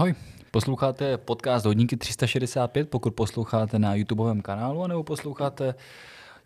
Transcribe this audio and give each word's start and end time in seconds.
Ahoj, 0.00 0.14
posloucháte 0.50 1.18
podcast 1.18 1.66
Hodinky 1.66 1.96
365, 1.96 2.90
pokud 2.90 3.14
posloucháte 3.14 3.78
na 3.78 3.94
YouTubeovém 3.94 4.40
kanálu, 4.40 4.86
nebo 4.86 5.02
posloucháte 5.02 5.74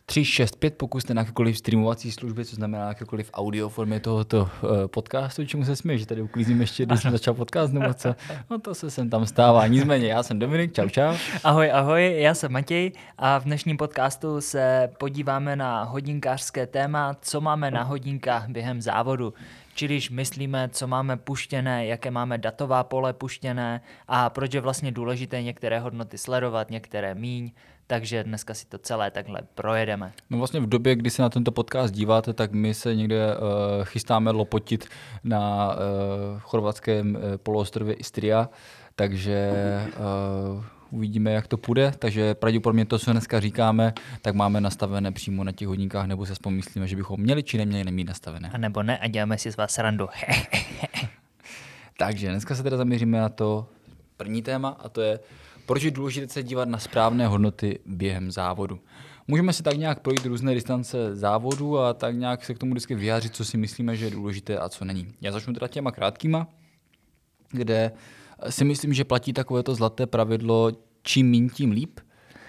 365, 0.07 0.75
pokud 0.77 1.01
jste 1.01 1.15
na 1.15 1.23
jakékoliv 1.23 1.59
streamovací 1.59 2.13
službě, 2.13 2.45
co 2.45 2.57
znamená 2.57 2.89
jakékoliv 2.89 3.31
audio 3.35 3.69
formě 3.69 4.01
tohoto 4.01 4.41
uh, 4.43 4.71
podcastu, 4.87 5.47
čemu 5.47 5.65
se 5.65 5.77
směje, 5.77 5.99
že 5.99 6.07
tady 6.07 6.23
uklízím 6.23 6.61
ještě, 6.61 6.87
když 6.87 7.03
jsem 7.03 7.11
začal 7.11 7.35
podcast, 7.35 7.73
nebo 7.73 7.95
co? 7.95 8.15
No 8.51 8.59
to 8.59 8.75
se 8.75 8.91
sem 8.91 9.11
tam 9.11 9.27
stává. 9.27 9.67
Nicméně, 9.67 10.09
já 10.09 10.23
jsem 10.23 10.39
Dominik, 10.39 10.73
čau 10.73 10.89
čau. 10.89 11.15
Ahoj, 11.45 11.73
ahoj, 11.73 12.15
já 12.19 12.35
jsem 12.35 12.53
Matěj 12.53 12.93
a 13.19 13.39
v 13.39 13.45
dnešním 13.45 13.77
podcastu 13.77 14.41
se 14.41 14.91
podíváme 14.99 15.57
na 15.57 15.85
hodinkářské 15.85 16.67
téma, 16.67 17.17
co 17.21 17.41
máme 17.41 17.71
na 17.71 17.83
hodinkách 17.83 18.49
během 18.49 18.83
závodu. 18.83 19.35
Čili 19.75 19.95
když 19.95 20.11
myslíme, 20.11 20.69
co 20.73 20.87
máme 20.87 21.17
puštěné, 21.17 21.87
jaké 21.87 22.11
máme 22.11 22.39
datová 22.39 22.85
pole 22.85 23.13
puštěné 23.13 23.81
a 24.09 24.31
proč 24.31 24.55
je 24.55 24.61
vlastně 24.61 24.93
důležité 24.93 25.43
některé 25.43 25.81
hodnoty 25.81 26.19
sledovat, 26.19 26.71
některé 26.71 27.15
míň, 27.15 27.51
takže 27.87 28.25
dneska 28.25 28.55
si 28.55 28.67
to 28.67 28.79
celé 28.79 29.11
takhle 29.11 29.41
projedeme. 29.55 30.13
No 30.31 30.39
vlastně 30.39 30.61
v 30.61 30.67
době, 30.67 30.97
kdy 30.97 31.11
se 31.11 31.23
na 31.23 31.29
tento 31.29 31.53
podcast 31.53 31.95
díváte, 31.95 32.33
tak 32.33 32.53
my 32.53 32.75
se 32.75 32.95
někde 32.95 33.37
uh, 33.37 33.43
chystáme 33.85 34.31
lopotit 34.31 34.87
na 35.25 35.69
uh, 35.69 36.41
chorvatském 36.41 37.15
uh, 37.15 37.23
poloostrově 37.37 37.95
Istria, 37.95 38.49
takže 38.97 39.53
uh, 40.57 40.65
uvidíme, 40.91 41.33
jak 41.33 41.47
to 41.47 41.57
půjde, 41.57 41.93
takže 41.99 42.35
pravděpodobně 42.35 42.85
to, 42.85 42.99
co 42.99 43.13
dneska 43.13 43.41
říkáme, 43.41 43.93
tak 44.23 44.35
máme 44.35 44.61
nastavené 44.61 45.13
přímo 45.13 45.45
na 45.45 45.53
těch 45.53 45.69
hodinkách, 45.69 46.07
nebo 46.07 46.27
se 46.27 46.35
pomyslíme, 46.43 46.87
že 46.87 46.97
bychom 46.97 47.21
měli 47.21 47.43
či 47.43 47.59
neměli 47.59 47.85
nemít 47.85 48.09
nastavené. 48.09 48.51
A 48.55 48.59
nebo 48.59 48.83
ne 48.83 48.99
a 48.99 49.09
děláme 49.09 49.39
si 49.39 49.53
z 49.53 49.57
vás 49.57 49.71
srandu. 49.71 50.09
takže 51.99 52.29
dneska 52.29 52.55
se 52.55 52.63
teda 52.63 52.77
zaměříme 52.77 53.21
na 53.21 53.29
to 53.29 53.67
první 54.17 54.43
téma 54.43 54.69
a 54.69 54.89
to 54.89 55.01
je, 55.01 55.21
proč 55.67 55.83
je 55.83 55.91
důležité 55.91 56.29
se 56.29 56.43
dívat 56.43 56.69
na 56.69 56.79
správné 56.79 57.27
hodnoty 57.27 57.79
během 57.87 58.31
závodu. 58.31 58.81
Můžeme 59.29 59.53
si 59.53 59.63
tak 59.63 59.77
nějak 59.77 60.01
projít 60.01 60.27
různé 60.27 60.55
distance 60.55 61.17
závodu 61.17 61.79
a 61.79 61.95
tak 61.95 62.17
nějak 62.17 62.45
se 62.45 62.55
k 62.55 62.59
tomu 62.59 62.73
vždycky 62.73 62.95
vyjádřit, 62.95 63.35
co 63.35 63.45
si 63.45 63.57
myslíme, 63.57 63.97
že 63.97 64.05
je 64.05 64.11
důležité 64.11 64.59
a 64.59 64.69
co 64.69 64.85
není. 64.85 65.15
Já 65.21 65.33
začnu 65.33 65.55
teda 65.55 65.69
těma 65.69 65.91
krátkýma, 65.91 66.49
kde 67.51 67.93
si 68.49 68.65
myslím, 68.65 68.95
že 68.95 69.05
platí 69.05 69.33
takovéto 69.33 69.75
zlaté 69.75 70.07
pravidlo, 70.07 70.73
čím 71.03 71.31
méně, 71.31 71.49
tím 71.49 71.71
líp. 71.71 72.01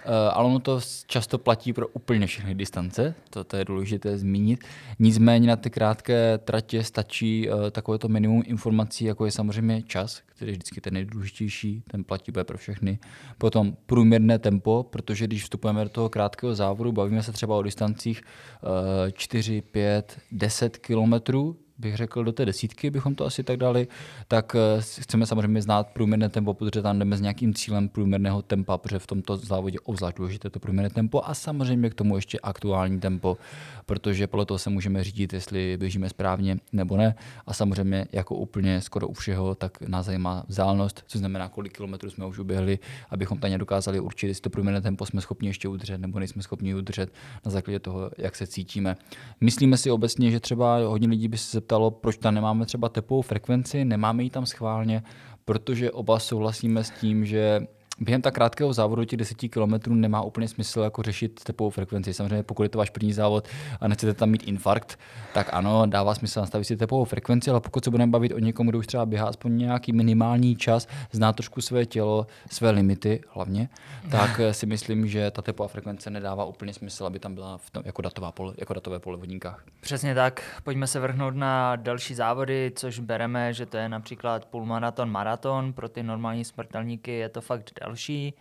Eh, 0.05 0.31
ale 0.33 0.47
ono 0.47 0.59
to 0.59 0.79
často 1.07 1.37
platí 1.37 1.73
pro 1.73 1.87
úplně 1.87 2.27
všechny 2.27 2.55
distance, 2.55 3.15
to, 3.29 3.43
to 3.43 3.57
je 3.57 3.65
důležité 3.65 4.17
zmínit. 4.17 4.63
Nicméně 4.99 5.47
na 5.47 5.55
ty 5.55 5.69
krátké 5.69 6.37
tratě 6.37 6.83
stačí 6.83 7.49
uh, 7.49 7.69
takovéto 7.71 8.07
minimum 8.07 8.43
informací, 8.45 9.05
jako 9.05 9.25
je 9.25 9.31
samozřejmě 9.31 9.81
čas, 9.81 10.21
který 10.25 10.51
je 10.51 10.53
vždycky 10.53 10.81
ten 10.81 10.93
nejdůležitější, 10.93 11.83
ten 11.87 12.03
platí 12.03 12.31
bude 12.31 12.43
pro 12.43 12.57
všechny. 12.57 12.99
Potom 13.37 13.77
průměrné 13.85 14.39
tempo, 14.39 14.83
protože 14.89 15.27
když 15.27 15.43
vstupujeme 15.43 15.83
do 15.83 15.89
toho 15.89 16.09
krátkého 16.09 16.55
závodu, 16.55 16.91
bavíme 16.91 17.23
se 17.23 17.31
třeba 17.31 17.55
o 17.55 17.61
distancích 17.61 18.21
uh, 18.21 18.69
4, 19.11 19.61
5, 19.61 20.19
10 20.31 20.77
kilometrů, 20.77 21.57
bych 21.77 21.95
řekl, 21.95 22.23
do 22.23 22.31
té 22.31 22.45
desítky 22.45 22.89
bychom 22.89 23.15
to 23.15 23.25
asi 23.25 23.43
tak 23.43 23.57
dali, 23.57 23.87
tak 24.27 24.55
eh, 24.55 24.81
chceme 24.81 25.25
samozřejmě 25.25 25.61
znát 25.61 25.87
průměrné 25.87 26.29
tempo, 26.29 26.53
protože 26.53 26.81
tam 26.81 26.99
jdeme 26.99 27.17
s 27.17 27.21
nějakým 27.21 27.53
cílem 27.53 27.89
průměrného 27.89 28.41
tempa, 28.41 28.77
protože 28.77 28.99
v 28.99 29.07
tomto 29.07 29.37
závodě 29.37 29.79
obzvlášť 29.79 30.17
důležité 30.17 30.49
to 30.49 30.59
průměrné 30.59 30.89
tempo 30.89 31.21
a 31.25 31.33
samozřejmě 31.33 31.89
k 31.89 31.93
tomu 31.93 32.15
ještě 32.15 32.39
aktuální 32.39 32.99
tempo, 32.99 33.37
protože 33.85 34.27
podle 34.27 34.45
toho 34.45 34.57
se 34.57 34.69
můžeme 34.69 35.03
řídit, 35.03 35.33
jestli 35.33 35.77
běžíme 35.77 36.09
správně 36.09 36.57
nebo 36.73 36.97
ne. 36.97 37.15
A 37.47 37.53
samozřejmě 37.53 38.07
jako 38.11 38.35
úplně 38.35 38.81
skoro 38.81 39.07
u 39.07 39.13
všeho, 39.13 39.55
tak 39.55 39.81
nás 39.81 40.05
zajímá 40.05 40.43
vzdálenost, 40.47 41.03
co 41.07 41.17
znamená, 41.17 41.49
kolik 41.49 41.75
kilometrů 41.77 42.09
jsme 42.09 42.25
už 42.25 42.39
uběhli, 42.39 42.79
abychom 43.09 43.37
tady 43.37 43.57
dokázali 43.57 43.99
určit, 43.99 44.27
jestli 44.27 44.41
to 44.41 44.49
průměrné 44.49 44.81
tempo 44.81 45.05
jsme 45.05 45.21
schopni 45.21 45.49
ještě 45.49 45.67
udržet 45.67 45.97
nebo 45.97 46.19
nejsme 46.19 46.43
schopni 46.43 46.75
udržet 46.75 47.13
na 47.45 47.51
základě 47.51 47.79
toho, 47.79 48.11
jak 48.17 48.35
se 48.35 48.47
cítíme. 48.47 48.95
Myslíme 49.41 49.77
si 49.77 49.91
obecně, 49.91 50.31
že 50.31 50.39
třeba 50.39 50.77
hodně 50.77 51.07
lidí 51.07 51.27
by 51.27 51.37
se 51.37 51.61
zeptalo, 51.65 51.91
proč 51.91 52.17
tam 52.17 52.35
nemáme 52.35 52.65
třeba 52.65 52.89
tepovou 52.89 53.21
frekvenci, 53.21 53.85
nemáme 53.85 54.23
ji 54.23 54.29
tam 54.29 54.45
schválně, 54.45 55.03
protože 55.45 55.91
oba 55.91 56.19
souhlasíme 56.19 56.83
s 56.83 56.89
tím, 56.89 57.25
že 57.25 57.67
během 57.99 58.21
tak 58.21 58.33
krátkého 58.33 58.73
závodu 58.73 59.03
těch 59.03 59.17
10 59.17 59.37
km 59.49 60.01
nemá 60.01 60.21
úplně 60.21 60.47
smysl 60.47 60.79
jako 60.79 61.01
řešit 61.01 61.43
tepovou 61.43 61.69
frekvenci. 61.69 62.13
Samozřejmě 62.13 62.43
pokud 62.43 62.63
je 62.63 62.69
to 62.69 62.77
váš 62.77 62.89
první 62.89 63.13
závod 63.13 63.47
a 63.81 63.87
nechcete 63.87 64.13
tam 64.13 64.29
mít 64.29 64.43
infarkt, 64.47 64.99
tak 65.33 65.49
ano, 65.53 65.85
dává 65.85 66.15
smysl 66.15 66.39
nastavit 66.39 66.65
si 66.65 66.77
tepovou 66.77 67.05
frekvenci, 67.05 67.51
ale 67.51 67.61
pokud 67.61 67.83
se 67.83 67.91
budeme 67.91 68.11
bavit 68.11 68.31
o 68.31 68.39
někom, 68.39 68.67
kdo 68.67 68.79
už 68.79 68.87
třeba 68.87 69.05
běhá 69.05 69.27
aspoň 69.27 69.57
nějaký 69.57 69.93
minimální 69.93 70.55
čas, 70.55 70.87
zná 71.11 71.33
trošku 71.33 71.61
své 71.61 71.85
tělo, 71.85 72.27
své 72.51 72.69
limity 72.69 73.21
hlavně, 73.29 73.69
tak 74.11 74.41
si 74.51 74.65
myslím, 74.65 75.07
že 75.07 75.31
ta 75.31 75.41
tepová 75.41 75.67
frekvence 75.67 76.09
nedává 76.09 76.45
úplně 76.45 76.73
smysl, 76.73 77.05
aby 77.05 77.19
tam 77.19 77.35
byla 77.35 77.57
v 77.57 77.69
tom, 77.69 77.83
jako, 77.85 78.01
datová 78.01 78.31
pole, 78.31 78.53
jako 78.57 78.73
datové 78.73 78.99
pole 78.99 79.17
vodníkách. 79.17 79.63
Přesně 79.79 80.15
tak. 80.15 80.43
Pojďme 80.63 80.87
se 80.87 80.99
vrhnout 80.99 81.35
na 81.35 81.75
další 81.75 82.15
závody, 82.15 82.71
což 82.75 82.99
bereme, 82.99 83.53
že 83.53 83.65
to 83.65 83.77
je 83.77 83.89
například 83.89 84.45
půlmaraton, 84.45 85.11
maraton. 85.11 85.73
Pro 85.73 85.89
ty 85.89 86.03
normální 86.03 86.45
smrtelníky 86.45 87.11
je 87.11 87.29
to 87.29 87.41
fakt 87.41 87.71
další 87.85 88.33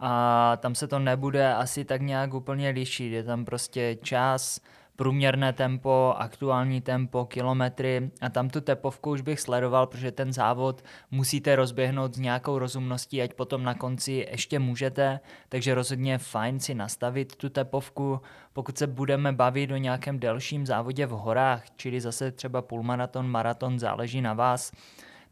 a 0.00 0.56
tam 0.60 0.74
se 0.74 0.88
to 0.88 0.98
nebude 0.98 1.54
asi 1.54 1.84
tak 1.84 2.02
nějak 2.02 2.34
úplně 2.34 2.68
lišit. 2.68 3.12
Je 3.12 3.22
tam 3.22 3.44
prostě 3.44 3.96
čas, 4.02 4.60
průměrné 4.96 5.52
tempo, 5.52 6.14
aktuální 6.18 6.80
tempo, 6.80 7.24
kilometry 7.24 8.10
a 8.20 8.28
tam 8.28 8.50
tu 8.50 8.60
tepovku 8.60 9.10
už 9.10 9.20
bych 9.20 9.40
sledoval, 9.40 9.86
protože 9.86 10.12
ten 10.12 10.32
závod 10.32 10.84
musíte 11.10 11.56
rozběhnout 11.56 12.14
s 12.14 12.18
nějakou 12.18 12.58
rozumností, 12.58 13.22
ať 13.22 13.34
potom 13.34 13.62
na 13.62 13.74
konci 13.74 14.26
ještě 14.30 14.58
můžete, 14.58 15.20
takže 15.48 15.74
rozhodně 15.74 16.18
fajn 16.18 16.60
si 16.60 16.74
nastavit 16.74 17.36
tu 17.36 17.48
tepovku. 17.48 18.20
Pokud 18.52 18.78
se 18.78 18.86
budeme 18.86 19.32
bavit 19.32 19.70
o 19.70 19.76
nějakém 19.76 20.18
delším 20.18 20.66
závodě 20.66 21.06
v 21.06 21.10
horách, 21.10 21.62
čili 21.76 22.00
zase 22.00 22.32
třeba 22.32 22.62
půlmaraton, 22.62 23.28
maraton, 23.28 23.78
záleží 23.78 24.20
na 24.20 24.34
vás, 24.34 24.72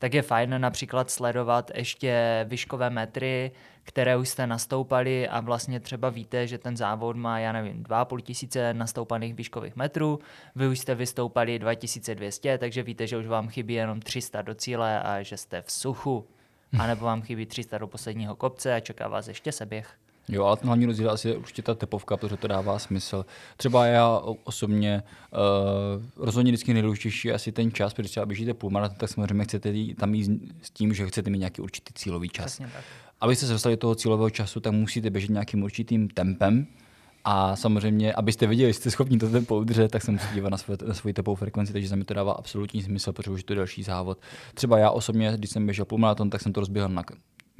tak 0.00 0.14
je 0.14 0.22
fajn 0.22 0.60
například 0.60 1.10
sledovat 1.10 1.70
ještě 1.74 2.44
výškové 2.48 2.90
metry, 2.90 3.52
které 3.82 4.16
už 4.16 4.28
jste 4.28 4.46
nastoupali 4.46 5.28
a 5.28 5.40
vlastně 5.40 5.80
třeba 5.80 6.10
víte, 6.10 6.46
že 6.46 6.58
ten 6.58 6.76
závod 6.76 7.16
má, 7.16 7.38
já 7.38 7.52
nevím, 7.52 7.82
2,5 7.84 8.20
tisíce 8.20 8.74
nastoupaných 8.74 9.34
výškových 9.34 9.76
metrů, 9.76 10.18
vy 10.54 10.68
už 10.68 10.78
jste 10.78 10.94
vystoupali 10.94 11.58
2200, 11.58 12.58
takže 12.58 12.82
víte, 12.82 13.06
že 13.06 13.16
už 13.16 13.26
vám 13.26 13.48
chybí 13.48 13.74
jenom 13.74 14.00
300 14.00 14.42
do 14.42 14.54
cíle 14.54 15.02
a 15.02 15.22
že 15.22 15.36
jste 15.36 15.62
v 15.62 15.72
suchu. 15.72 16.26
A 16.78 16.86
nebo 16.86 17.04
vám 17.04 17.22
chybí 17.22 17.46
300 17.46 17.78
do 17.78 17.86
posledního 17.86 18.36
kopce 18.36 18.74
a 18.74 18.80
čeká 18.80 19.08
vás 19.08 19.28
ještě 19.28 19.52
seběh. 19.52 19.94
Jo, 20.30 20.44
ale 20.44 20.56
ten 20.56 20.66
hlavní 20.66 20.86
rozdíl 20.86 21.10
asi 21.10 21.28
je 21.28 21.36
určitě 21.36 21.62
ta 21.62 21.74
tepovka, 21.74 22.16
protože 22.16 22.36
to 22.36 22.48
dává 22.48 22.78
smysl. 22.78 23.24
Třeba 23.56 23.86
já 23.86 24.20
osobně 24.44 25.02
uh, 25.32 26.24
rozhodně 26.24 26.52
vždycky 26.52 26.72
nejdůležitější 26.72 27.28
je 27.28 27.34
asi 27.34 27.52
ten 27.52 27.72
čas, 27.72 27.94
protože 27.94 28.08
třeba 28.08 28.26
běžíte 28.26 28.54
půlmaraton, 28.54 28.96
tak 28.96 29.10
samozřejmě 29.10 29.44
chcete 29.44 29.72
tam 29.98 30.14
jít 30.14 30.30
s 30.62 30.70
tím, 30.70 30.94
že 30.94 31.06
chcete 31.06 31.30
mít 31.30 31.38
nějaký 31.38 31.62
určitý 31.62 31.92
cílový 31.94 32.28
čas. 32.28 32.46
Přesně 32.46 32.66
tak. 32.66 32.84
Abyste 33.20 33.46
se 33.46 33.52
dostali 33.52 33.72
do 33.72 33.80
toho 33.80 33.94
cílového 33.94 34.30
času, 34.30 34.60
tak 34.60 34.72
musíte 34.72 35.10
běžet 35.10 35.30
nějakým 35.30 35.62
určitým 35.62 36.08
tempem, 36.08 36.66
a 37.24 37.56
samozřejmě, 37.56 38.12
abyste 38.12 38.46
viděli, 38.46 38.68
jestli 38.68 38.80
jste 38.80 38.90
schopni 38.90 39.18
to 39.18 39.30
tempo 39.30 39.58
udržet, 39.58 39.90
tak 39.90 40.02
se 40.02 40.12
musíte 40.12 40.34
dívat 40.34 40.48
na, 40.50 40.56
svou, 40.56 40.74
na 40.86 40.94
svoji 40.94 41.14
tepovou 41.14 41.34
frekvenci, 41.34 41.72
takže 41.72 41.88
za 41.88 41.96
mě 41.96 42.04
to 42.04 42.14
dává 42.14 42.32
absolutní 42.32 42.82
smysl, 42.82 43.12
protože 43.12 43.30
už 43.30 43.40
je 43.40 43.44
to 43.44 43.54
další 43.54 43.82
závod. 43.82 44.18
Třeba 44.54 44.78
já 44.78 44.90
osobně, 44.90 45.32
když 45.36 45.50
jsem 45.50 45.66
běžel 45.66 45.84
půlmaraton, 45.84 46.30
tak 46.30 46.40
jsem 46.40 46.52
to 46.52 46.60
rozběhl 46.60 46.88
na 46.88 47.04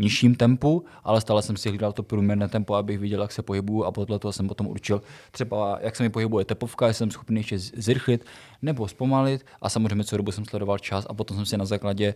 nižším 0.00 0.34
tempu, 0.34 0.84
ale 1.04 1.20
stále 1.20 1.42
jsem 1.42 1.56
si 1.56 1.68
hlídal 1.68 1.92
to 1.92 2.02
průměrné 2.02 2.48
tempo, 2.48 2.74
abych 2.74 2.98
viděl, 2.98 3.22
jak 3.22 3.32
se 3.32 3.42
pohybuju 3.42 3.84
a 3.84 3.92
podle 3.92 4.18
toho 4.18 4.32
jsem 4.32 4.48
potom 4.48 4.66
určil 4.66 5.02
třeba, 5.30 5.78
jak 5.80 5.96
se 5.96 6.02
mi 6.02 6.10
pohybuje 6.10 6.44
tepovka, 6.44 6.86
jestli 6.86 6.98
jsem 6.98 7.10
schopný 7.10 7.36
ještě 7.40 7.58
zrychlit 7.58 8.24
nebo 8.62 8.88
zpomalit. 8.88 9.46
A 9.62 9.68
samozřejmě 9.68 10.04
co 10.04 10.16
dobu 10.16 10.32
jsem 10.32 10.44
sledoval 10.44 10.78
čas 10.78 11.06
a 11.10 11.14
potom 11.14 11.36
jsem 11.36 11.46
si 11.46 11.56
na 11.56 11.64
základě 11.64 12.14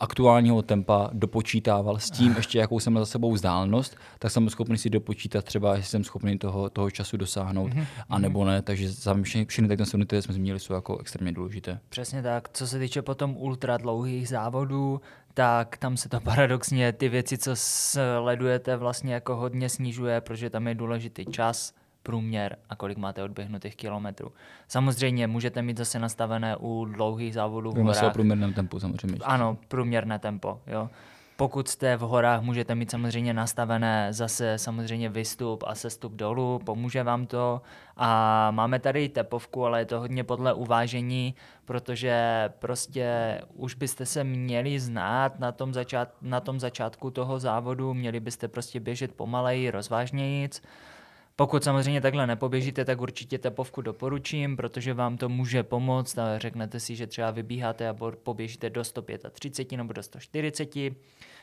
aktuálního 0.00 0.62
tempa 0.62 1.10
dopočítával 1.12 1.98
s 1.98 2.10
tím, 2.10 2.34
ještě 2.36 2.58
jakou 2.58 2.80
jsem 2.80 2.98
za 2.98 3.06
sebou 3.06 3.32
vzdálenost, 3.32 3.96
tak 4.18 4.30
jsem 4.30 4.50
schopný 4.50 4.78
si 4.78 4.90
dopočítat 4.90 5.44
třeba, 5.44 5.76
jestli 5.76 5.90
jsem 5.90 6.04
schopný 6.04 6.38
toho, 6.38 6.70
toho 6.70 6.90
času 6.90 7.16
dosáhnout, 7.16 7.72
mm-hmm. 7.72 7.86
a 8.08 8.18
nebo 8.18 8.44
ne. 8.44 8.62
Takže 8.62 8.92
za 8.92 9.14
všechny, 9.22 9.46
všechny 9.46 9.86
suny, 9.86 10.06
které 10.06 10.22
jsme 10.22 10.34
zmínili, 10.34 10.60
jsou 10.60 10.74
jako 10.74 10.98
extrémně 10.98 11.32
důležité. 11.32 11.80
Přesně 11.88 12.22
tak. 12.22 12.48
Co 12.52 12.66
se 12.66 12.78
týče 12.78 13.02
potom 13.02 13.36
ultra 13.36 13.76
dlouhých 13.76 14.28
závodů, 14.28 15.00
tak 15.34 15.76
tam 15.76 15.96
se 15.96 16.08
to 16.08 16.20
paradoxně 16.30 16.92
ty 16.92 17.08
věci, 17.08 17.38
co 17.38 17.50
sledujete, 17.54 18.76
vlastně 18.76 19.14
jako 19.14 19.36
hodně 19.36 19.68
snižuje, 19.68 20.20
protože 20.20 20.50
tam 20.50 20.68
je 20.68 20.74
důležitý 20.74 21.26
čas, 21.26 21.72
průměr 22.02 22.56
a 22.68 22.76
kolik 22.76 22.98
máte 22.98 23.22
odběhnutých 23.22 23.76
kilometrů. 23.76 24.32
Samozřejmě 24.68 25.26
můžete 25.26 25.62
mít 25.62 25.78
zase 25.78 25.98
nastavené 25.98 26.56
u 26.56 26.84
dlouhých 26.84 27.34
závodů 27.34 27.70
v 27.70 27.76
horách. 27.76 28.02
o 28.02 28.10
průměrném 28.10 28.52
tempu 28.52 28.80
samozřejmě. 28.80 29.18
Ano, 29.24 29.56
průměrné 29.68 30.18
tempo. 30.18 30.60
Jo. 30.66 30.90
Pokud 31.40 31.68
jste 31.68 31.96
v 31.96 32.00
horách, 32.00 32.42
můžete 32.42 32.74
mít 32.74 32.90
samozřejmě 32.90 33.34
nastavené 33.34 34.12
zase 34.12 34.58
samozřejmě 34.58 35.08
vystup 35.08 35.64
a 35.66 35.74
sestup 35.74 36.12
dolů, 36.12 36.60
pomůže 36.64 37.02
vám 37.02 37.26
to. 37.26 37.62
A 37.96 38.50
máme 38.50 38.78
tady 38.78 39.08
tepovku, 39.08 39.64
ale 39.64 39.80
je 39.80 39.84
to 39.84 40.00
hodně 40.00 40.24
podle 40.24 40.54
uvážení, 40.54 41.34
protože 41.64 42.44
prostě 42.58 43.40
už 43.54 43.74
byste 43.74 44.06
se 44.06 44.24
měli 44.24 44.80
znát 44.80 45.38
na 45.38 45.52
tom, 45.52 45.74
začát, 45.74 46.08
na 46.22 46.40
tom 46.40 46.60
začátku 46.60 47.10
toho 47.10 47.38
závodu, 47.38 47.94
měli 47.94 48.20
byste 48.20 48.48
prostě 48.48 48.80
běžet 48.80 49.12
pomaleji, 49.12 49.70
rozvážnějíc. 49.70 50.62
Pokud 51.40 51.64
samozřejmě 51.64 52.00
takhle 52.00 52.26
nepoběžíte, 52.26 52.84
tak 52.84 53.00
určitě 53.00 53.38
tepovku 53.38 53.82
doporučím, 53.82 54.56
protože 54.56 54.94
vám 54.94 55.16
to 55.16 55.28
může 55.28 55.62
pomoct 55.62 56.18
a 56.18 56.38
řeknete 56.38 56.80
si, 56.80 56.96
že 56.96 57.06
třeba 57.06 57.30
vybíháte 57.30 57.88
a 57.88 57.96
poběžíte 58.22 58.70
do 58.70 58.84
135 58.84 59.76
nebo 59.76 59.92
do 59.92 60.02
140 60.02 60.68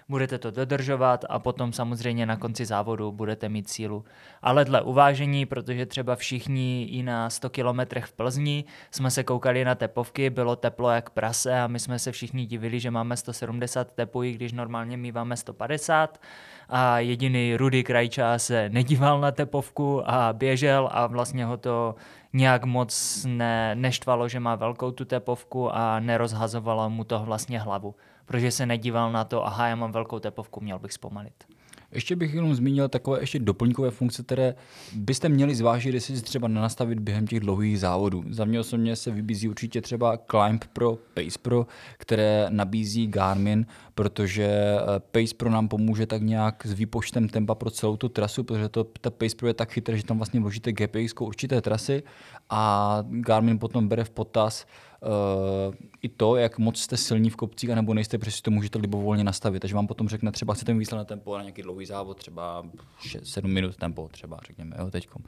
budete 0.09 0.37
to 0.37 0.51
dodržovat 0.51 1.25
a 1.29 1.39
potom 1.39 1.73
samozřejmě 1.73 2.25
na 2.25 2.37
konci 2.37 2.65
závodu 2.65 3.11
budete 3.11 3.49
mít 3.49 3.69
sílu. 3.69 4.05
Ale 4.41 4.65
dle 4.65 4.81
uvážení, 4.81 5.45
protože 5.45 5.85
třeba 5.85 6.15
všichni 6.15 6.83
i 6.83 7.03
na 7.03 7.29
100 7.29 7.49
kilometrech 7.49 8.05
v 8.05 8.13
Plzni 8.13 8.63
jsme 8.91 9.11
se 9.11 9.23
koukali 9.23 9.65
na 9.65 9.75
tepovky, 9.75 10.29
bylo 10.29 10.55
teplo 10.55 10.89
jak 10.89 11.09
prase 11.09 11.61
a 11.61 11.67
my 11.67 11.79
jsme 11.79 11.99
se 11.99 12.11
všichni 12.11 12.45
divili, 12.45 12.79
že 12.79 12.91
máme 12.91 13.17
170 13.17 13.91
tepů, 13.91 14.23
i 14.23 14.31
když 14.31 14.53
normálně 14.53 14.97
míváme 14.97 15.37
150 15.37 16.19
a 16.69 16.99
jediný 16.99 17.57
Rudy 17.57 17.83
Krajčá 17.83 18.39
se 18.39 18.69
nedíval 18.69 19.19
na 19.21 19.31
tepovku 19.31 20.09
a 20.09 20.33
běžel 20.33 20.89
a 20.91 21.07
vlastně 21.07 21.45
ho 21.45 21.57
to 21.57 21.95
nějak 22.33 22.63
moc 22.63 23.25
ne, 23.29 23.75
neštvalo, 23.75 24.27
že 24.29 24.39
má 24.39 24.55
velkou 24.55 24.91
tu 24.91 25.05
tepovku 25.05 25.75
a 25.75 25.99
nerozhazovalo 25.99 26.89
mu 26.89 27.03
to 27.03 27.19
vlastně 27.19 27.59
hlavu 27.59 27.95
protože 28.27 28.51
se 28.51 28.65
nedíval 28.65 29.11
na 29.11 29.23
to, 29.23 29.45
aha, 29.45 29.67
já 29.67 29.75
mám 29.75 29.91
velkou 29.91 30.19
tepovku, 30.19 30.61
měl 30.61 30.79
bych 30.79 30.93
zpomalit. 30.93 31.43
Ještě 31.91 32.15
bych 32.15 32.33
jenom 32.33 32.55
zmínil 32.55 32.89
takové 32.89 33.19
ještě 33.19 33.39
doplňkové 33.39 33.91
funkce, 33.91 34.23
které 34.23 34.55
byste 34.95 35.29
měli 35.29 35.55
zvážit, 35.55 35.93
jestli 35.93 36.17
si 36.17 36.23
třeba 36.23 36.47
nastavit 36.47 36.99
během 36.99 37.27
těch 37.27 37.39
dlouhých 37.39 37.79
závodů. 37.79 38.23
Za 38.29 38.45
mě 38.45 38.59
osobně 38.59 38.95
se 38.95 39.11
vybízí 39.11 39.49
určitě 39.49 39.81
třeba 39.81 40.17
Climb 40.31 40.65
Pro, 40.73 40.97
Pace 41.13 41.39
Pro, 41.41 41.67
které 41.97 42.47
nabízí 42.49 43.07
Garmin, 43.07 43.65
protože 43.95 44.45
eh, 44.45 44.99
Pace 44.99 45.35
Pro 45.37 45.49
nám 45.49 45.67
pomůže 45.67 46.05
tak 46.05 46.21
nějak 46.21 46.65
s 46.65 46.73
výpočtem 46.73 47.29
tempa 47.29 47.55
pro 47.55 47.71
celou 47.71 47.97
tu 47.97 48.09
trasu, 48.09 48.43
protože 48.43 48.69
to, 48.69 48.83
ta 48.83 49.09
Pace 49.09 49.35
Pro 49.35 49.47
je 49.47 49.53
tak 49.53 49.71
chytré, 49.71 49.97
že 49.97 50.03
tam 50.03 50.17
vlastně 50.17 50.39
vložíte 50.39 50.71
GPS 50.71 51.13
určité 51.19 51.61
trasy 51.61 52.03
a 52.49 53.03
Garmin 53.09 53.59
potom 53.59 53.87
bere 53.87 54.03
v 54.03 54.09
potaz 54.09 54.65
uh, 55.01 55.75
i 56.01 56.09
to, 56.09 56.35
jak 56.35 56.57
moc 56.57 56.79
jste 56.79 56.97
silní 56.97 57.29
v 57.29 57.35
kopcích, 57.35 57.69
anebo 57.69 57.93
nejste, 57.93 58.17
protože 58.17 58.31
si 58.31 58.41
to 58.41 58.51
můžete 58.51 58.79
libovolně 58.79 59.23
nastavit. 59.23 59.59
Takže 59.59 59.75
vám 59.75 59.87
potom 59.87 60.07
řekne, 60.07 60.31
třeba 60.31 60.53
chcete 60.53 60.73
mít 60.73 60.91
na 60.91 61.03
tempo 61.03 61.37
na 61.37 61.43
nějaký 61.43 61.61
dlouhý 61.61 61.85
závod, 61.85 62.17
třeba 62.17 62.65
6, 62.99 63.27
7 63.27 63.51
minut 63.51 63.75
tempo, 63.75 64.09
třeba 64.11 64.39
řekněme, 64.47 64.75
jo, 64.79 64.91
teďkom. 64.91 65.23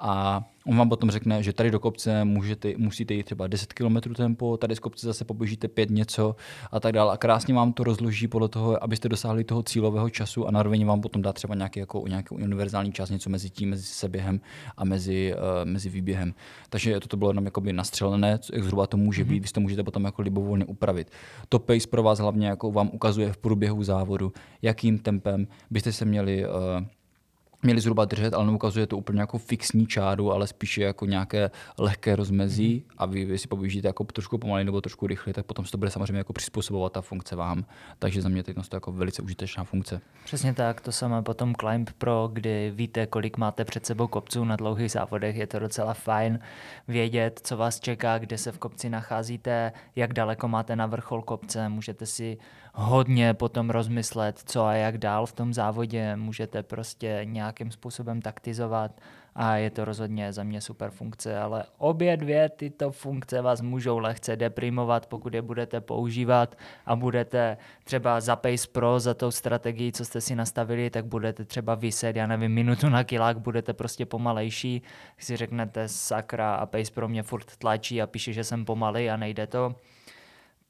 A 0.00 0.42
on 0.66 0.76
vám 0.76 0.88
potom 0.88 1.10
řekne, 1.10 1.42
že 1.42 1.52
tady 1.52 1.70
do 1.70 1.80
kopce 1.80 2.24
můžete, 2.24 2.72
musíte 2.76 3.14
jít 3.14 3.22
třeba 3.22 3.46
10 3.46 3.72
km 3.72 4.14
tempo, 4.14 4.56
tady 4.56 4.76
z 4.76 4.78
kopce 4.78 5.06
zase 5.06 5.24
poběžíte 5.24 5.68
5 5.68 5.90
něco 5.90 6.36
a 6.72 6.80
tak 6.80 6.92
dále. 6.92 7.12
A 7.12 7.16
krásně 7.16 7.54
vám 7.54 7.72
to 7.72 7.84
rozloží 7.84 8.28
podle 8.28 8.48
toho, 8.48 8.84
abyste 8.84 9.08
dosáhli 9.08 9.44
toho 9.44 9.62
cílového 9.62 10.10
času 10.10 10.46
a 10.46 10.50
naroveň 10.50 10.86
vám 10.86 11.00
potom 11.00 11.22
dá 11.22 11.32
třeba 11.32 11.54
nějaký, 11.54 11.80
jako, 11.80 12.04
nějaký 12.08 12.34
univerzální 12.34 12.92
čas, 12.92 13.10
něco 13.10 13.30
mezi 13.30 13.50
tím, 13.50 13.70
mezi 13.70 13.82
seběhem 13.82 14.40
a 14.76 14.84
mezi, 14.84 15.34
uh, 15.34 15.70
mezi 15.70 15.88
výběhem. 15.88 16.34
Takže 16.68 17.00
toto 17.00 17.16
bylo 17.16 17.30
jenom 17.30 17.44
jakoby 17.44 17.72
nastřelené, 17.72 18.38
jak 18.52 18.64
zhruba 18.64 18.86
to 18.86 18.96
může 18.96 19.19
mm-hmm. 19.24 19.28
být, 19.28 19.42
vy 19.42 19.48
to 19.48 19.60
můžete 19.60 19.82
potom 19.82 20.04
jako 20.04 20.22
libovolně 20.22 20.64
upravit. 20.64 21.10
To 21.48 21.58
pace 21.58 21.88
pro 21.90 22.02
vás 22.02 22.18
hlavně 22.18 22.46
jako 22.46 22.72
vám 22.72 22.90
ukazuje 22.92 23.32
v 23.32 23.36
průběhu 23.36 23.82
závodu, 23.82 24.32
jakým 24.62 24.98
tempem 24.98 25.46
byste 25.70 25.92
se 25.92 26.04
měli 26.04 26.46
uh, 26.46 26.52
měli 27.62 27.80
zhruba 27.80 28.04
držet, 28.04 28.34
ale 28.34 28.46
neukazuje 28.46 28.86
to 28.86 28.96
úplně 28.96 29.20
jako 29.20 29.38
fixní 29.38 29.86
čáru, 29.86 30.32
ale 30.32 30.46
spíše 30.46 30.82
jako 30.82 31.06
nějaké 31.06 31.50
lehké 31.78 32.16
rozmezí 32.16 32.74
mm. 32.74 32.94
a 32.98 33.06
vy, 33.06 33.24
vy 33.24 33.38
si 33.38 33.48
poběžíte 33.48 33.88
jako 33.88 34.04
trošku 34.04 34.38
pomalej 34.38 34.64
nebo 34.64 34.80
trošku 34.80 35.06
rychleji, 35.06 35.34
tak 35.34 35.46
potom 35.46 35.64
se 35.64 35.72
to 35.72 35.78
bude 35.78 35.90
samozřejmě 35.90 36.18
jako 36.18 36.32
přizpůsobovat 36.32 36.92
ta 36.92 37.00
funkce 37.00 37.36
vám. 37.36 37.64
Takže 37.98 38.22
za 38.22 38.28
mě 38.28 38.42
teď 38.42 38.54
to 38.54 38.60
je 38.60 38.76
jako 38.76 38.92
velice 38.92 39.22
užitečná 39.22 39.64
funkce. 39.64 40.00
Přesně 40.24 40.54
tak, 40.54 40.80
to 40.80 40.92
samé 40.92 41.22
potom 41.22 41.54
Climb 41.54 41.90
Pro, 41.98 42.30
kdy 42.32 42.72
víte, 42.74 43.06
kolik 43.06 43.36
máte 43.36 43.64
před 43.64 43.86
sebou 43.86 44.06
kopců 44.06 44.44
na 44.44 44.56
dlouhých 44.56 44.90
závodech, 44.90 45.36
je 45.36 45.46
to 45.46 45.58
docela 45.58 45.94
fajn 45.94 46.38
vědět, 46.88 47.40
co 47.44 47.56
vás 47.56 47.80
čeká, 47.80 48.18
kde 48.18 48.38
se 48.38 48.52
v 48.52 48.58
kopci 48.58 48.90
nacházíte, 48.90 49.72
jak 49.96 50.12
daleko 50.12 50.48
máte 50.48 50.76
na 50.76 50.86
vrchol 50.86 51.22
kopce, 51.22 51.68
můžete 51.68 52.06
si 52.06 52.38
hodně 52.74 53.34
potom 53.34 53.70
rozmyslet, 53.70 54.42
co 54.44 54.64
a 54.64 54.74
jak 54.74 54.98
dál 54.98 55.26
v 55.26 55.32
tom 55.32 55.54
závodě, 55.54 56.16
můžete 56.16 56.62
prostě 56.62 57.20
nějakým 57.24 57.70
způsobem 57.70 58.22
taktizovat 58.22 59.00
a 59.34 59.56
je 59.56 59.70
to 59.70 59.84
rozhodně 59.84 60.32
za 60.32 60.42
mě 60.42 60.60
super 60.60 60.90
funkce, 60.90 61.38
ale 61.38 61.64
obě 61.78 62.16
dvě 62.16 62.48
tyto 62.48 62.90
funkce 62.90 63.42
vás 63.42 63.60
můžou 63.60 63.98
lehce 63.98 64.36
deprimovat, 64.36 65.06
pokud 65.06 65.34
je 65.34 65.42
budete 65.42 65.80
používat 65.80 66.56
a 66.86 66.96
budete 66.96 67.56
třeba 67.84 68.20
za 68.20 68.36
Pace 68.36 68.68
Pro, 68.72 69.00
za 69.00 69.14
tou 69.14 69.30
strategii, 69.30 69.92
co 69.92 70.04
jste 70.04 70.20
si 70.20 70.34
nastavili, 70.36 70.90
tak 70.90 71.04
budete 71.04 71.44
třeba 71.44 71.74
vyset, 71.74 72.16
já 72.16 72.26
nevím, 72.26 72.52
minutu 72.52 72.88
na 72.88 73.04
kilák, 73.04 73.38
budete 73.38 73.72
prostě 73.72 74.06
pomalejší, 74.06 74.82
si 75.18 75.36
řeknete 75.36 75.88
sakra 75.88 76.54
a 76.54 76.66
Pace 76.66 76.92
Pro 76.92 77.08
mě 77.08 77.22
furt 77.22 77.56
tlačí 77.56 78.02
a 78.02 78.06
píše, 78.06 78.32
že 78.32 78.44
jsem 78.44 78.64
pomalej 78.64 79.10
a 79.10 79.16
nejde 79.16 79.46
to, 79.46 79.74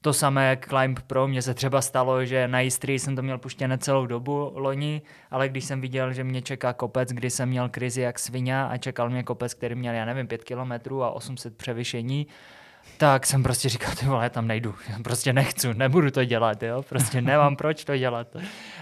to 0.02 0.12
samé 0.12 0.58
Climb 0.68 0.98
Pro, 1.06 1.28
mně 1.28 1.42
se 1.42 1.54
třeba 1.54 1.80
stalo, 1.80 2.24
že 2.24 2.48
na 2.48 2.60
Istrii 2.60 2.98
jsem 2.98 3.16
to 3.16 3.22
měl 3.22 3.38
puštěné 3.38 3.78
celou 3.78 4.06
dobu 4.06 4.52
loni, 4.54 5.02
ale 5.30 5.48
když 5.48 5.64
jsem 5.64 5.80
viděl, 5.80 6.12
že 6.12 6.24
mě 6.24 6.42
čeká 6.42 6.72
kopec, 6.72 7.12
kdy 7.12 7.30
jsem 7.30 7.48
měl 7.48 7.68
krizi 7.68 8.00
jak 8.00 8.18
svině 8.18 8.64
a 8.64 8.76
čekal 8.76 9.10
mě 9.10 9.22
kopec, 9.22 9.54
který 9.54 9.74
měl, 9.74 9.94
já 9.94 10.04
nevím, 10.04 10.26
5 10.26 10.44
km 10.44 11.02
a 11.02 11.10
800 11.10 11.56
převyšení, 11.56 12.26
tak 12.96 13.26
jsem 13.26 13.42
prostě 13.42 13.68
říkal, 13.68 13.94
ty 14.00 14.06
vole, 14.06 14.30
tam 14.30 14.46
nejdu, 14.46 14.74
já 14.88 14.98
prostě 14.98 15.32
nechci, 15.32 15.74
nebudu 15.74 16.10
to 16.10 16.24
dělat, 16.24 16.62
jo, 16.62 16.82
prostě 16.88 17.20
nemám 17.20 17.56
proč 17.56 17.84
to 17.84 17.96
dělat. 17.96 18.36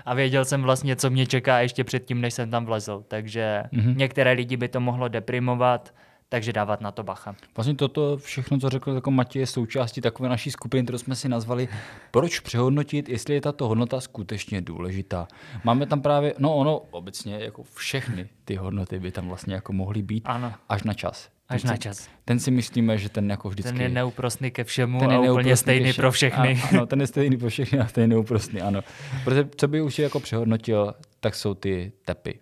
A 0.05 0.15
věděl 0.15 0.45
jsem 0.45 0.63
vlastně, 0.63 0.97
co 0.97 1.11
mě 1.11 1.27
čeká 1.27 1.61
ještě 1.61 1.85
předtím, 1.85 2.21
než 2.21 2.35
jsem 2.35 2.51
tam 2.51 2.67
vlezl, 2.67 3.05
takže 3.09 3.63
mm-hmm. 3.73 3.97
některé 3.97 4.33
lidi 4.33 4.57
by 4.57 4.69
to 4.69 4.81
mohlo 4.81 5.09
deprimovat, 5.09 5.95
takže 6.29 6.53
dávat 6.53 6.81
na 6.81 6.91
to 6.91 7.03
bacha. 7.03 7.35
Vlastně 7.57 7.75
toto 7.75 8.17
všechno, 8.17 8.59
co 8.59 8.69
řekl 8.69 8.91
jako 8.91 9.11
Matěj, 9.11 9.41
je 9.41 9.47
součástí 9.47 10.01
takové 10.01 10.29
naší 10.29 10.51
skupiny, 10.51 10.83
kterou 10.83 10.99
jsme 10.99 11.17
si 11.17 11.29
nazvali 11.29 11.69
Proč 12.11 12.41
přehodnotit, 12.41 13.09
jestli 13.09 13.35
je 13.35 13.41
tato 13.41 13.69
hodnota 13.69 14.01
skutečně 14.01 14.61
důležitá. 14.61 15.29
Máme 15.65 15.87
tam 15.87 16.03
právě, 16.03 16.35
no 16.39 16.57
ono 16.57 16.79
obecně, 16.79 17.39
jako 17.41 17.63
všechny 17.63 18.29
ty 18.45 18.55
hodnoty 18.55 19.01
by 19.01 19.11
tam 19.13 19.29
vlastně 19.29 19.55
jako 19.55 19.73
mohly 19.73 20.03
být 20.03 20.23
ano. 20.27 20.53
až 20.69 20.83
na 20.83 20.95
čas. 20.95 21.29
Až 21.49 21.63
ten 21.63 21.71
na 21.71 21.77
čas. 21.77 22.09
Ten 22.25 22.41
si 22.41 22.51
myslíme, 22.51 22.99
že 22.99 23.09
ten 23.09 23.31
jako 23.31 23.49
vždycky... 23.49 23.73
Ten 23.73 23.81
je 23.83 23.89
neúprostný 23.89 24.51
ke 24.51 24.65
všemu 24.65 24.99
ten 24.99 25.11
je 25.11 25.17
a 25.17 25.33
úplně 25.33 25.57
stejný 25.57 25.93
pro 25.93 26.13
všechny. 26.13 26.63
Ano, 26.71 26.87
ten 26.87 27.01
je 27.01 27.07
stejný 27.07 27.37
pro 27.37 27.49
všechny 27.49 27.79
a 27.79 27.85
ten 27.85 28.03
je 28.03 28.09
neúprostný, 28.09 28.61
ano. 28.61 28.81
Protože 29.25 29.49
co 29.57 29.69
by 29.69 29.81
už 29.81 29.99
jako 29.99 30.21
přehodnotil, 30.21 30.95
tak 31.21 31.35
jsou 31.35 31.55
ty 31.55 31.93
tepy. 32.05 32.39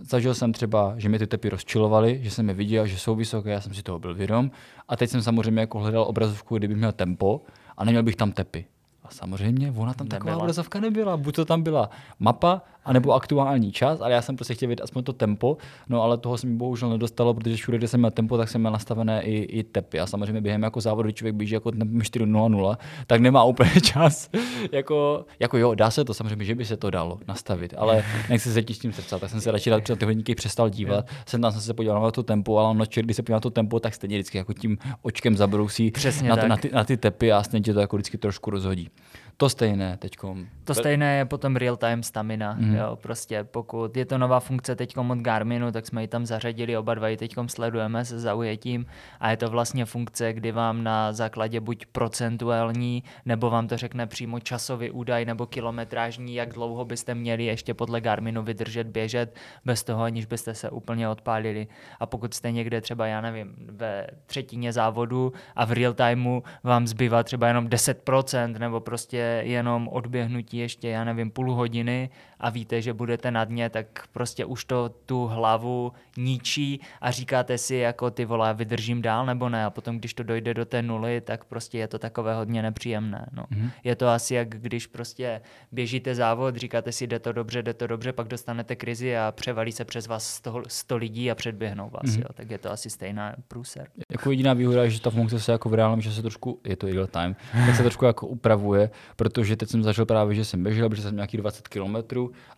Zažil 0.00 0.34
jsem 0.34 0.52
třeba, 0.52 0.94
že 0.96 1.08
mi 1.08 1.18
ty 1.18 1.26
tepy 1.26 1.48
rozčilovaly, 1.48 2.20
že 2.22 2.30
jsem 2.30 2.48
je 2.48 2.54
viděl, 2.54 2.86
že 2.86 2.98
jsou 2.98 3.14
vysoké, 3.14 3.50
já 3.50 3.60
jsem 3.60 3.74
si 3.74 3.82
toho 3.82 3.98
byl 3.98 4.14
vědom. 4.14 4.50
A 4.88 4.96
teď 4.96 5.10
jsem 5.10 5.22
samozřejmě 5.22 5.60
jako 5.60 5.78
hledal 5.78 6.02
obrazovku, 6.02 6.58
kdybych 6.58 6.76
měl 6.76 6.92
tempo 6.92 7.40
a 7.76 7.84
neměl 7.84 8.02
bych 8.02 8.16
tam 8.16 8.32
tepy. 8.32 8.64
A 9.04 9.10
samozřejmě 9.10 9.72
ona 9.76 9.94
tam 9.94 10.06
taková 10.06 10.30
nebyla. 10.30 10.42
obrazovka 10.42 10.80
nebyla. 10.80 11.16
Buď 11.16 11.34
to 11.34 11.44
tam 11.44 11.62
byla 11.62 11.90
mapa, 12.18 12.62
anebo 12.84 13.12
aktuální 13.12 13.72
čas, 13.72 14.00
ale 14.00 14.12
já 14.12 14.22
jsem 14.22 14.36
prostě 14.36 14.54
chtěl 14.54 14.68
vidět 14.68 14.82
aspoň 14.84 15.02
to 15.02 15.12
tempo, 15.12 15.56
no 15.88 16.02
ale 16.02 16.18
toho 16.18 16.38
se 16.38 16.46
mi 16.46 16.56
bohužel 16.56 16.90
nedostalo, 16.90 17.34
protože 17.34 17.56
všude, 17.56 17.78
kde 17.78 17.88
jsem 17.88 18.00
měl 18.00 18.10
tempo, 18.10 18.38
tak 18.38 18.48
jsem 18.48 18.60
měl 18.60 18.72
nastavené 18.72 19.22
i, 19.22 19.34
i 19.34 19.62
tepy. 19.62 20.00
A 20.00 20.06
samozřejmě 20.06 20.40
během 20.40 20.62
jako 20.62 20.80
závodu, 20.80 21.10
člověk 21.10 21.34
běží 21.34 21.54
jako 21.54 21.70
4.00, 21.70 22.76
tak 23.06 23.20
nemá 23.20 23.44
úplně 23.44 23.70
čas. 23.82 24.30
jako, 24.72 25.24
jako 25.40 25.58
jo, 25.58 25.74
dá 25.74 25.90
se 25.90 26.04
to 26.04 26.14
samozřejmě, 26.14 26.44
že 26.44 26.54
by 26.54 26.64
se 26.64 26.76
to 26.76 26.90
dalo 26.90 27.18
nastavit, 27.28 27.74
ale 27.76 28.04
nechci 28.30 28.52
se 28.52 28.62
tím 28.62 28.92
srdce, 28.92 29.18
tak 29.18 29.30
jsem 29.30 29.40
se 29.40 29.50
radši 29.50 29.70
před 29.80 29.98
ty 29.98 30.04
hodinky 30.04 30.34
přestal 30.34 30.68
dívat. 30.70 31.06
Jsem 31.26 31.40
tam 31.40 31.52
jsem 31.52 31.60
se 31.60 31.74
podíval 31.74 32.02
na 32.02 32.10
to 32.10 32.22
tempo, 32.22 32.58
ale 32.58 32.74
noč, 32.74 32.98
když 32.98 33.16
se 33.16 33.22
podíval 33.22 33.36
na 33.36 33.40
to 33.40 33.50
tempo, 33.50 33.80
tak 33.80 33.94
stejně 33.94 34.16
vždycky 34.16 34.38
jako 34.38 34.52
tím 34.52 34.78
očkem 35.02 35.36
zabrousí 35.36 35.92
na, 36.28 36.36
to, 36.36 36.48
na, 36.48 36.56
ty, 36.56 36.70
na, 36.72 36.84
ty, 36.84 36.96
tepy 36.96 37.32
a 37.32 37.42
stejně 37.42 37.74
to 37.74 37.80
jako 37.80 37.96
vždycky 37.96 38.18
trošku 38.18 38.50
rozhodí. 38.50 38.90
To 39.38 39.46
stejné 39.46 39.96
teďkom. 40.02 40.50
To 40.66 40.74
stejné 40.74 41.22
je 41.22 41.24
potom 41.24 41.54
real-time 41.54 42.02
stamina. 42.02 42.58
Mm. 42.58 42.74
Jo, 42.74 42.98
prostě 42.98 43.44
pokud 43.44 43.96
je 43.96 44.04
to 44.04 44.18
nová 44.18 44.40
funkce 44.40 44.76
teďkom 44.76 45.10
od 45.10 45.18
Garminu, 45.18 45.72
tak 45.72 45.86
jsme 45.86 46.02
ji 46.02 46.08
tam 46.08 46.26
zařadili, 46.26 46.76
oba 46.76 46.94
dva 46.94 47.08
ji 47.08 47.16
teďkom 47.16 47.48
sledujeme 47.48 48.04
se 48.04 48.20
zaujetím 48.20 48.86
a 49.20 49.30
je 49.30 49.36
to 49.36 49.50
vlastně 49.50 49.84
funkce, 49.84 50.32
kdy 50.32 50.52
vám 50.52 50.84
na 50.84 51.12
základě 51.12 51.60
buď 51.60 51.86
procentuální, 51.86 53.02
nebo 53.24 53.50
vám 53.50 53.68
to 53.68 53.76
řekne 53.76 54.06
přímo 54.06 54.40
časový 54.40 54.90
údaj 54.90 55.24
nebo 55.24 55.46
kilometrážní, 55.46 56.34
jak 56.34 56.52
dlouho 56.52 56.84
byste 56.84 57.14
měli 57.14 57.44
ještě 57.44 57.74
podle 57.74 58.00
Garminu 58.00 58.42
vydržet 58.42 58.86
běžet 58.86 59.36
bez 59.64 59.84
toho, 59.84 60.02
aniž 60.02 60.26
byste 60.26 60.54
se 60.54 60.70
úplně 60.70 61.08
odpálili. 61.08 61.66
A 62.00 62.06
pokud 62.06 62.34
jste 62.34 62.52
někde 62.52 62.80
třeba, 62.80 63.06
já 63.06 63.20
nevím, 63.20 63.54
ve 63.58 64.06
třetině 64.26 64.72
závodu 64.72 65.32
a 65.56 65.64
v 65.64 65.72
real 65.72 65.94
timeu 65.94 66.42
vám 66.62 66.86
zbývá 66.86 67.22
třeba 67.22 67.48
jenom 67.48 67.66
10% 67.66 68.58
nebo 68.58 68.80
prostě 68.80 69.27
je 69.28 69.52
jenom 69.52 69.88
odběhnutí 69.88 70.56
ještě, 70.56 70.88
já 70.88 71.04
nevím, 71.04 71.30
půl 71.30 71.54
hodiny 71.54 72.10
a 72.40 72.50
víte, 72.50 72.82
že 72.82 72.92
budete 72.92 73.30
na 73.30 73.44
dně, 73.44 73.70
tak 73.70 74.06
prostě 74.12 74.44
už 74.44 74.64
to 74.64 74.88
tu 75.06 75.26
hlavu 75.26 75.92
ničí 76.16 76.80
a 77.00 77.10
říkáte 77.10 77.58
si 77.58 77.76
jako 77.76 78.10
ty 78.10 78.24
vole, 78.24 78.54
vydržím 78.54 79.02
dál 79.02 79.26
nebo 79.26 79.48
ne 79.48 79.64
a 79.64 79.70
potom, 79.70 79.98
když 79.98 80.14
to 80.14 80.22
dojde 80.22 80.54
do 80.54 80.64
té 80.64 80.82
nuly, 80.82 81.20
tak 81.20 81.44
prostě 81.44 81.78
je 81.78 81.88
to 81.88 81.98
takové 81.98 82.34
hodně 82.34 82.62
nepříjemné. 82.62 83.26
No. 83.32 83.42
Mm-hmm. 83.42 83.70
Je 83.84 83.96
to 83.96 84.08
asi 84.08 84.34
jak 84.34 84.48
když 84.48 84.86
prostě 84.86 85.40
běžíte 85.72 86.14
závod, 86.14 86.56
říkáte 86.56 86.92
si, 86.92 87.06
jde 87.06 87.18
to 87.18 87.32
dobře, 87.32 87.62
jde 87.62 87.74
to 87.74 87.86
dobře, 87.86 88.12
pak 88.12 88.28
dostanete 88.28 88.76
krizi 88.76 89.16
a 89.16 89.32
převalí 89.32 89.72
se 89.72 89.84
přes 89.84 90.06
vás 90.06 90.34
100, 90.34 90.62
100 90.68 90.96
lidí 90.96 91.30
a 91.30 91.34
předběhnou 91.34 91.90
vás, 91.90 92.02
mm-hmm. 92.02 92.20
jo. 92.20 92.28
tak 92.34 92.50
je 92.50 92.58
to 92.58 92.72
asi 92.72 92.90
stejná 92.90 93.34
průser. 93.48 93.88
Jako 94.12 94.30
jediná 94.30 94.52
výhoda 94.52 94.84
je, 94.84 94.90
že 94.90 95.00
ta 95.00 95.10
funkce 95.10 95.40
se 95.40 95.52
jako 95.52 95.68
v 95.68 95.74
reálném 95.74 96.02
čase 96.02 96.22
trošku, 96.22 96.60
je 96.66 96.76
to 96.76 96.86
real 96.86 97.06
time, 97.06 97.36
tak 97.66 97.76
se 97.76 97.82
trošku 97.82 98.04
jako 98.04 98.26
upravuje, 98.26 98.90
protože 99.18 99.56
teď 99.56 99.68
jsem 99.68 99.82
zažil 99.82 100.06
právě, 100.06 100.34
že 100.34 100.44
jsem 100.44 100.62
běžel, 100.62 100.88
protože 100.88 101.02
jsem 101.02 101.14
nějaký 101.14 101.36
20 101.36 101.68
km 101.68 101.96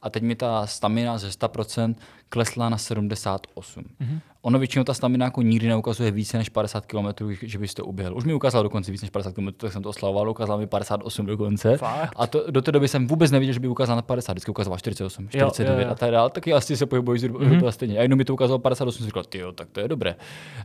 a 0.03 0.11
teď 0.11 0.23
mi 0.23 0.37
ta 0.37 0.67
stamina 0.67 1.19
ze 1.19 1.29
100% 1.29 1.95
klesla 2.29 2.69
na 2.69 2.79
78. 2.79 3.85
Mm-hmm. 3.85 4.21
Ono 4.43 4.59
většinou 4.59 4.85
ta 4.85 4.95
stamina 4.95 5.25
jako 5.25 5.43
nikdy 5.43 5.69
neukazuje 5.69 6.11
více 6.11 6.39
než 6.39 6.49
50 6.49 6.87
km, 6.87 7.07
že 7.43 7.59
bys 7.59 7.75
to 7.75 7.85
uběhl. 7.85 8.17
Už 8.17 8.25
mi 8.25 8.35
ukázal 8.35 8.63
dokonce 8.63 8.93
více 8.93 9.05
než 9.05 9.11
50 9.11 9.35
km, 9.35 9.49
tak 9.57 9.73
jsem 9.73 9.83
to 9.83 9.89
oslavoval, 9.89 10.31
ukázal 10.31 10.59
mi 10.59 10.67
58 10.67 11.27
dokonce. 11.27 11.77
Fakt? 11.77 12.13
A 12.17 12.27
to, 12.27 12.51
do 12.51 12.63
té 12.63 12.73
doby 12.73 12.89
jsem 12.89 13.07
vůbec 13.07 13.31
neviděl, 13.31 13.53
že 13.53 13.61
by 13.61 13.69
ukázal 13.69 13.97
na 13.97 14.03
50, 14.03 14.33
vždycky 14.33 14.51
ukazoval 14.51 14.79
48, 14.79 15.29
49 15.29 15.71
jo, 15.71 15.79
jo, 15.79 15.87
jo. 15.87 15.93
a 15.93 15.95
tak 15.95 16.11
dále. 16.11 16.31
Taky 16.31 16.53
asi 16.53 16.77
se 16.77 16.87
pohybují 16.87 17.21
mm-hmm. 17.21 17.69
stejně. 17.69 17.99
A 17.99 18.03
jenom 18.03 18.19
mi 18.19 18.25
to 18.25 18.35
ukázalo 18.35 18.59
58, 18.59 18.99
jsem 18.99 19.07
říkal, 19.07 19.25
jo, 19.35 19.53
tak 19.53 19.69
to 19.71 19.81
je 19.81 19.89
dobré. 19.89 20.17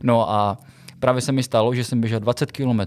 No 0.02 0.30
a 0.30 0.58
právě 1.00 1.20
se 1.20 1.32
mi 1.32 1.42
stalo, 1.42 1.74
že 1.74 1.84
jsem 1.84 2.00
běžel 2.00 2.20
20 2.20 2.52
km 2.52 2.80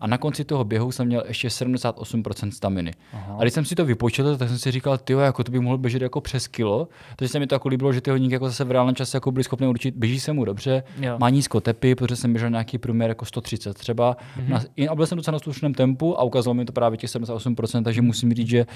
a 0.00 0.06
na 0.06 0.18
konci 0.18 0.44
toho 0.44 0.64
běhu 0.64 0.92
jsem 0.92 1.06
měl 1.06 1.22
ještě 1.28 1.48
78% 1.48 2.50
staminy. 2.50 2.92
Aha. 3.12 3.36
A 3.38 3.42
když 3.42 3.54
jsem 3.54 3.64
si 3.64 3.74
to 3.74 3.84
vypočetl, 3.84 4.36
tak 4.36 4.48
jsem 4.48 4.58
si 4.58 4.70
říkal, 4.70 4.98
ty 4.98 5.12
jako 5.12 5.44
to 5.44 5.52
by 5.52 5.60
mohl 5.60 5.78
běžet 5.78 6.02
jako 6.02 6.20
přes 6.20 6.46
kilo. 6.46 6.88
Takže 7.16 7.32
se 7.32 7.38
mi 7.38 7.46
to 7.46 7.54
jako 7.54 7.68
líbilo, 7.68 7.92
že 7.92 8.00
ty 8.00 8.10
hodníky 8.10 8.34
jako 8.34 8.46
zase 8.46 8.64
v 8.64 8.70
reálném 8.70 8.94
čase 8.94 9.16
jako 9.16 9.32
byli 9.32 9.44
schopni 9.44 9.66
určit, 9.66 9.94
běží 9.94 10.20
se 10.20 10.32
mu 10.32 10.44
dobře, 10.44 10.82
jo. 11.00 11.16
má 11.18 11.30
nízko 11.30 11.60
tepy, 11.60 11.94
protože 11.94 12.16
jsem 12.16 12.32
běžel 12.32 12.50
nějaký 12.50 12.78
průměr 12.78 13.08
jako 13.10 13.24
130 13.24 13.78
třeba. 13.78 14.16
Mm-hmm. 14.48 14.90
A 14.90 14.94
byl 14.94 15.06
jsem 15.06 15.16
docela 15.16 15.32
na 15.32 15.38
slušném 15.38 15.74
tempu 15.74 16.20
a 16.20 16.22
ukázalo 16.22 16.54
mi 16.54 16.64
to 16.64 16.72
právě 16.72 16.98
těch 16.98 17.10
78%, 17.10 17.84
takže 17.84 18.02
musím 18.02 18.34
říct, 18.34 18.48
že 18.48 18.66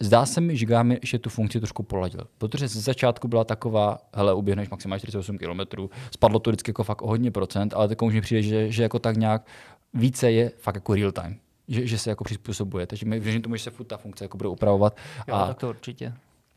zdá 0.00 0.26
se 0.26 0.40
mi, 0.40 0.56
že 0.56 0.66
Garmin 0.66 0.98
ještě 1.00 1.18
tu 1.18 1.30
funkci 1.30 1.60
trošku 1.60 1.82
poladil. 1.82 2.20
Protože 2.38 2.68
ze 2.68 2.80
začátku 2.80 3.28
byla 3.28 3.44
taková, 3.44 3.98
hele, 4.14 4.34
uběhneš 4.34 4.70
maximálně 4.70 5.00
48 5.00 5.38
km, 5.38 5.60
spadlo 6.10 6.38
to 6.38 6.50
vždycky 6.50 6.70
jako 6.70 6.84
fakt 6.84 7.02
o 7.02 7.06
hodně 7.06 7.30
procent, 7.30 7.74
ale 7.74 7.88
teď 7.88 7.98
už 8.02 8.14
mi 8.14 8.20
přijde, 8.20 8.42
že, 8.42 8.70
že 8.70 8.82
jako 8.82 8.98
tak 8.98 9.16
nějak 9.16 9.46
více 9.94 10.30
je 10.30 10.52
fakt 10.56 10.74
jako 10.74 10.94
real 10.94 11.12
time. 11.12 11.36
Že, 11.68 11.86
že 11.86 11.98
se 11.98 12.10
jako 12.10 12.24
přizpůsobuje. 12.24 12.86
Takže 12.86 13.06
my 13.06 13.20
věřím 13.20 13.42
tomu, 13.42 13.56
že 13.56 13.62
se 13.62 13.70
furt 13.70 13.86
ta 13.86 13.96
funkce 13.96 14.24
jako 14.24 14.36
bude 14.36 14.48
upravovat. 14.48 14.96
Jo, 15.28 15.34
a, 15.34 15.46
tak 15.46 15.58
to 15.58 15.68
určitě. 15.68 16.14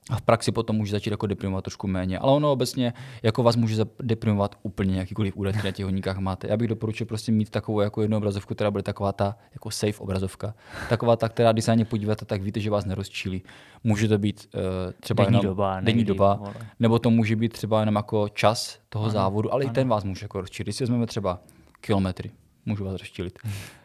A 0.09 0.15
v 0.15 0.21
praxi 0.21 0.51
potom 0.51 0.75
může 0.75 0.91
začít 0.91 1.11
jako 1.11 1.27
deprimovat 1.27 1.63
trošku 1.63 1.87
méně. 1.87 2.19
Ale 2.19 2.31
ono 2.31 2.51
obecně 2.51 2.93
jako 3.23 3.43
vás 3.43 3.55
může 3.55 3.85
deprimovat 3.99 4.55
úplně 4.63 4.99
jakýkoliv 4.99 5.37
údaje, 5.37 5.53
které 5.53 5.67
na 5.67 5.71
těch 5.71 5.85
hodníkách 5.85 6.17
máte. 6.17 6.47
Já 6.47 6.57
bych 6.57 6.67
doporučil 6.67 7.07
prostě 7.07 7.31
mít 7.31 7.49
takovou 7.49 7.81
jako 7.81 8.01
jednu 8.01 8.17
obrazovku, 8.17 8.55
která 8.55 8.71
bude 8.71 8.83
taková 8.83 9.11
ta 9.11 9.37
jako 9.53 9.71
safe 9.71 9.99
obrazovka. 9.99 10.53
Taková 10.89 11.15
ta, 11.15 11.29
která 11.29 11.51
když 11.51 11.65
se 11.65 11.71
na 11.71 11.75
ně 11.75 11.85
podíváte, 11.85 12.25
tak 12.25 12.41
víte, 12.41 12.59
že 12.59 12.69
vás 12.69 12.85
nerozčílí. 12.85 13.43
Může 13.83 14.07
to 14.07 14.17
být 14.17 14.49
uh, 14.55 14.61
třeba 14.99 15.23
denní 15.23 15.37
jenom 15.37 15.45
doba, 15.45 15.79
denní 15.79 16.03
doba 16.03 16.33
vole. 16.33 16.53
nebo 16.79 16.99
to 16.99 17.09
může 17.09 17.35
být 17.35 17.53
třeba 17.53 17.79
jenom 17.79 17.95
jako 17.95 18.29
čas 18.29 18.79
toho 18.89 19.05
ano, 19.05 19.11
závodu, 19.11 19.53
ale 19.53 19.63
ano. 19.63 19.71
i 19.71 19.73
ten 19.73 19.87
vás 19.87 20.03
může 20.03 20.25
jako 20.25 20.41
rozčílit. 20.41 20.65
Když 20.65 20.75
si 20.75 20.83
vezmeme 20.83 21.05
třeba 21.05 21.39
kilometry, 21.81 22.31
můžu 22.67 22.85
vás 22.85 22.99
rozčilit. 22.99 23.39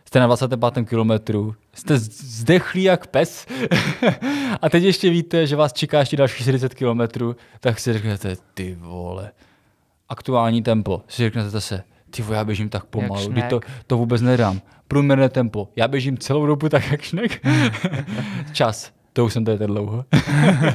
Jste 0.04 0.20
na 0.20 0.26
25. 0.26 0.88
kilometru, 0.88 1.54
jste 1.74 1.98
zdechlí 1.98 2.82
jak 2.82 3.06
pes 3.06 3.46
a 4.62 4.68
teď 4.68 4.82
ještě 4.84 5.10
víte, 5.10 5.46
že 5.46 5.56
vás 5.56 5.72
čeká 5.72 6.00
ještě 6.00 6.16
další 6.16 6.42
40 6.42 6.74
kilometrů, 6.74 7.36
tak 7.60 7.80
si 7.80 7.92
řeknete, 7.92 8.36
ty 8.54 8.76
vole, 8.80 9.32
aktuální 10.08 10.62
tempo, 10.62 11.02
si 11.08 11.22
řeknete 11.22 11.50
zase, 11.50 11.82
ty 12.10 12.22
vole, 12.22 12.36
já 12.36 12.44
běžím 12.44 12.68
tak 12.68 12.84
pomalu, 12.84 13.28
kdy 13.28 13.42
to, 13.42 13.60
to 13.86 13.96
vůbec 13.96 14.22
nedám. 14.22 14.60
Průměrné 14.88 15.28
tempo, 15.28 15.68
já 15.76 15.88
běžím 15.88 16.18
celou 16.18 16.46
dobu 16.46 16.68
tak 16.68 16.90
jak 16.90 17.02
šnek. 17.02 17.46
Čas, 18.52 18.92
to 19.12 19.24
už 19.24 19.32
jsem 19.32 19.44
tady 19.44 19.66
dlouho. 19.66 20.04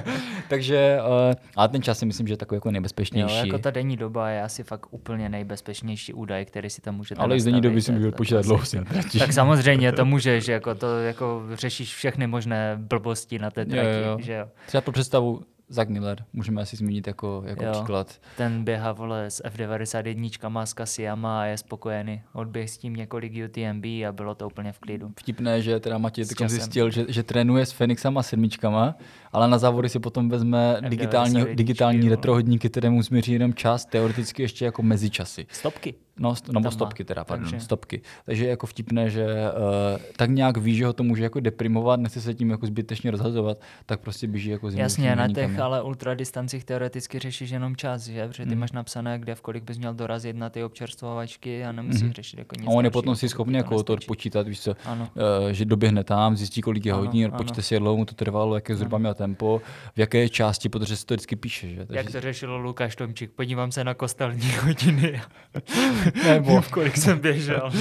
Takže, 0.49 0.97
uh, 1.29 1.33
ale 1.55 1.69
ten 1.69 1.81
čas 1.81 1.99
si 1.99 2.05
myslím, 2.05 2.27
že 2.27 2.33
je 2.33 2.37
takový 2.37 2.57
jako 2.57 2.71
nejbezpečnější. 2.71 3.37
Jo, 3.37 3.45
jako 3.45 3.59
ta 3.59 3.71
denní 3.71 3.97
doba 3.97 4.29
je 4.29 4.43
asi 4.43 4.63
fakt 4.63 4.87
úplně 4.91 5.29
nejbezpečnější 5.29 6.13
údaj, 6.13 6.45
který 6.45 6.69
si 6.69 6.81
tam 6.81 6.95
můžete 6.95 7.21
Ale 7.21 7.35
i 7.35 7.39
z 7.39 7.45
denní 7.45 7.61
doby 7.61 7.81
si 7.81 7.91
můžu 7.91 8.11
počítat 8.11 8.45
dlouho 8.45 8.65
si 8.65 8.79
Tak 9.19 9.33
samozřejmě 9.33 9.91
to 9.91 10.05
můžeš, 10.05 10.47
jako 10.47 10.75
to 10.75 10.99
jako 10.99 11.43
řešíš 11.53 11.95
všechny 11.95 12.27
možné 12.27 12.77
blbosti 12.79 13.39
na 13.39 13.51
té 13.51 13.65
trati. 13.65 13.87
Jo, 13.87 14.07
jo. 14.07 14.17
Že 14.19 14.33
jo. 14.33 14.47
Třeba 14.67 14.81
pro 14.81 14.93
představu, 14.93 15.41
Zach 15.69 15.87
Miller, 15.87 16.25
můžeme 16.33 16.61
asi 16.61 16.75
zmínit 16.75 17.07
jako, 17.07 17.43
jako 17.45 17.65
jo, 17.65 17.71
příklad. 17.71 18.19
Ten 18.37 18.63
běhá 18.63 18.91
vole 18.91 19.25
s 19.25 19.43
F91 19.43 20.61
s 20.63 20.73
Kasiama 20.73 21.41
a 21.41 21.45
je 21.45 21.57
spokojený. 21.57 22.21
Odběh 22.33 22.69
s 22.69 22.77
tím 22.77 22.95
několik 22.95 23.33
UTMB 23.45 23.85
a 23.85 24.11
bylo 24.11 24.35
to 24.35 24.47
úplně 24.47 24.71
v 24.71 24.79
klidu. 24.79 25.11
Vtipné, 25.19 25.61
že 25.61 25.79
teda 25.79 25.97
Matěj 25.97 26.25
zjistil, 26.25 26.89
že, 26.89 27.05
že 27.07 27.23
trénuje 27.23 27.65
s 27.65 27.71
Fenixama 27.71 28.23
sedmičkama, 28.23 28.95
ale 29.31 29.47
na 29.47 29.57
závody 29.57 29.89
si 29.89 29.99
potom 29.99 30.29
vezme 30.29 30.77
digitální, 30.89 31.45
digitální 31.55 32.09
retrohodníky, 32.09 32.69
které 32.69 32.89
mu 32.89 33.01
změří 33.03 33.31
jenom 33.31 33.53
čas, 33.53 33.85
teoreticky 33.85 34.41
ještě 34.41 34.65
jako 34.65 34.83
mezičasy. 34.83 35.45
Stopky. 35.51 35.95
No, 36.19 36.33
st- 36.33 36.61
no 36.61 36.71
stopky 36.71 37.03
teda, 37.03 37.23
pardon, 37.23 37.49
Takže. 37.49 37.65
stopky. 37.65 38.01
Takže 38.25 38.45
je 38.45 38.49
jako 38.49 38.67
vtipné, 38.67 39.09
že 39.09 39.25
uh, 39.25 40.01
tak 40.15 40.29
nějak 40.29 40.57
ví, 40.57 40.75
že 40.75 40.85
ho 40.85 40.93
to 40.93 41.03
může 41.03 41.23
jako 41.23 41.39
deprimovat, 41.39 41.99
nechce 41.99 42.21
se 42.21 42.33
tím 42.33 42.49
jako 42.49 42.65
zbytečně 42.65 43.11
rozhazovat, 43.11 43.61
tak 43.85 43.99
prostě 43.99 44.27
běží 44.27 44.49
jako 44.49 44.71
zimou. 44.71 44.81
Jasně, 44.81 45.15
na 45.15 45.27
těch 45.27 45.59
ale 45.59 45.81
ultradistancích 45.81 46.63
teoreticky 46.63 47.19
řešíš 47.19 47.49
jenom 47.49 47.75
čas, 47.75 48.07
že? 48.07 48.27
Protože 48.27 48.43
ty 48.43 48.51
hmm. 48.51 48.59
máš 48.59 48.71
napsané, 48.71 49.19
kde 49.19 49.35
v 49.35 49.41
kolik 49.41 49.63
bys 49.63 49.77
měl 49.77 49.93
dorazit 49.93 50.35
na 50.35 50.49
ty 50.49 50.63
občerstvovačky 50.63 51.65
a 51.65 51.71
nemusíš 51.71 52.01
hmm. 52.01 52.13
řešit 52.13 52.39
jako 52.39 52.55
nic. 52.55 52.67
A 52.67 52.71
on 52.71 52.85
je 52.85 52.91
potom 52.91 53.15
si 53.15 53.29
schopný 53.29 53.57
jako 53.57 53.83
to 53.83 53.97
počítat, 54.07 54.47
víš 54.47 54.61
co, 54.61 54.75
ano. 54.85 55.09
Uh, 55.15 55.49
že 55.51 55.65
doběhne 55.65 56.03
tam, 56.03 56.37
zjistí, 56.37 56.61
kolik 56.61 56.85
je 56.85 56.93
ano, 56.93 57.01
hodin, 57.01 57.31
počte 57.31 57.61
si, 57.61 57.73
jak 57.73 57.81
dlouho 57.81 57.97
mu 57.97 58.05
to 58.05 58.15
trvalo, 58.15 58.55
jaké 58.55 58.75
zhruba 58.75 58.97
měl 58.97 59.13
tempo, 59.13 59.61
v 59.95 59.99
jaké 59.99 60.29
části, 60.29 60.69
protože 60.69 60.97
se 60.97 61.05
to 61.05 61.13
vždycky 61.13 61.35
píše. 61.35 61.69
Že? 61.69 61.85
Takže... 61.85 61.97
Jak 61.97 62.11
to 62.11 62.21
řešil 62.21 62.57
Lukáš 62.57 62.95
Tomčík, 62.95 63.31
podívám 63.31 63.71
se 63.71 63.83
na 63.83 63.93
kostelní 63.93 64.51
hodiny. 64.63 65.21
Nebo 66.27 66.61
v 66.61 66.71
kolik 66.71 66.97
jsem 66.97 67.19
běžel. 67.19 67.71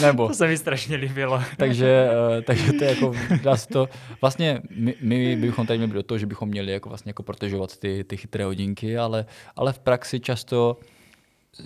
Nebo. 0.00 0.28
To 0.28 0.34
se 0.34 0.46
mi 0.46 0.56
strašně 0.56 0.96
líbilo. 0.96 1.42
takže, 1.56 2.08
uh, 2.36 2.42
takže 2.42 2.72
to 2.72 2.84
je 2.84 2.90
jako, 2.90 3.12
dá 3.42 3.56
se 3.56 3.68
to, 3.68 3.88
vlastně 4.20 4.62
my, 4.70 4.94
my 5.00 5.36
bychom 5.36 5.66
tady 5.66 5.78
měli 5.78 5.92
do 5.92 6.02
toho, 6.02 6.18
že 6.18 6.26
bychom 6.26 6.48
měli 6.48 6.72
jako 6.72 6.88
vlastně 6.88 7.10
jako 7.10 7.22
protežovat 7.22 7.76
ty, 7.76 8.04
ty 8.04 8.16
chytré 8.16 8.44
hodinky, 8.44 8.98
ale, 8.98 9.26
ale 9.56 9.72
v 9.72 9.78
praxi 9.78 10.20
často 10.20 10.76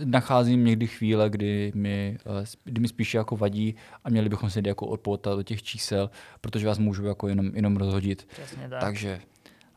nacházím 0.05 0.65
někdy 0.65 0.87
chvíle, 0.87 1.31
kdy 1.31 1.73
mi, 1.75 2.19
eh, 2.43 2.45
kdy 2.65 2.81
mi 2.81 2.89
spíše 2.89 3.19
jako 3.19 3.37
vadí 3.37 3.75
a 4.05 4.11
měli 4.11 4.29
bychom 4.29 4.51
se 4.51 4.61
jako 4.67 4.87
odpoutat 4.87 5.37
do 5.37 5.43
těch 5.43 5.63
čísel, 5.63 6.11
protože 6.41 6.67
vás 6.67 6.79
můžu 6.79 7.07
jako 7.07 7.29
jenom, 7.29 7.51
jenom 7.55 7.77
rozhodit. 7.77 8.29
Přesně 8.33 8.69
tak. 8.69 8.81
Takže 8.81 9.21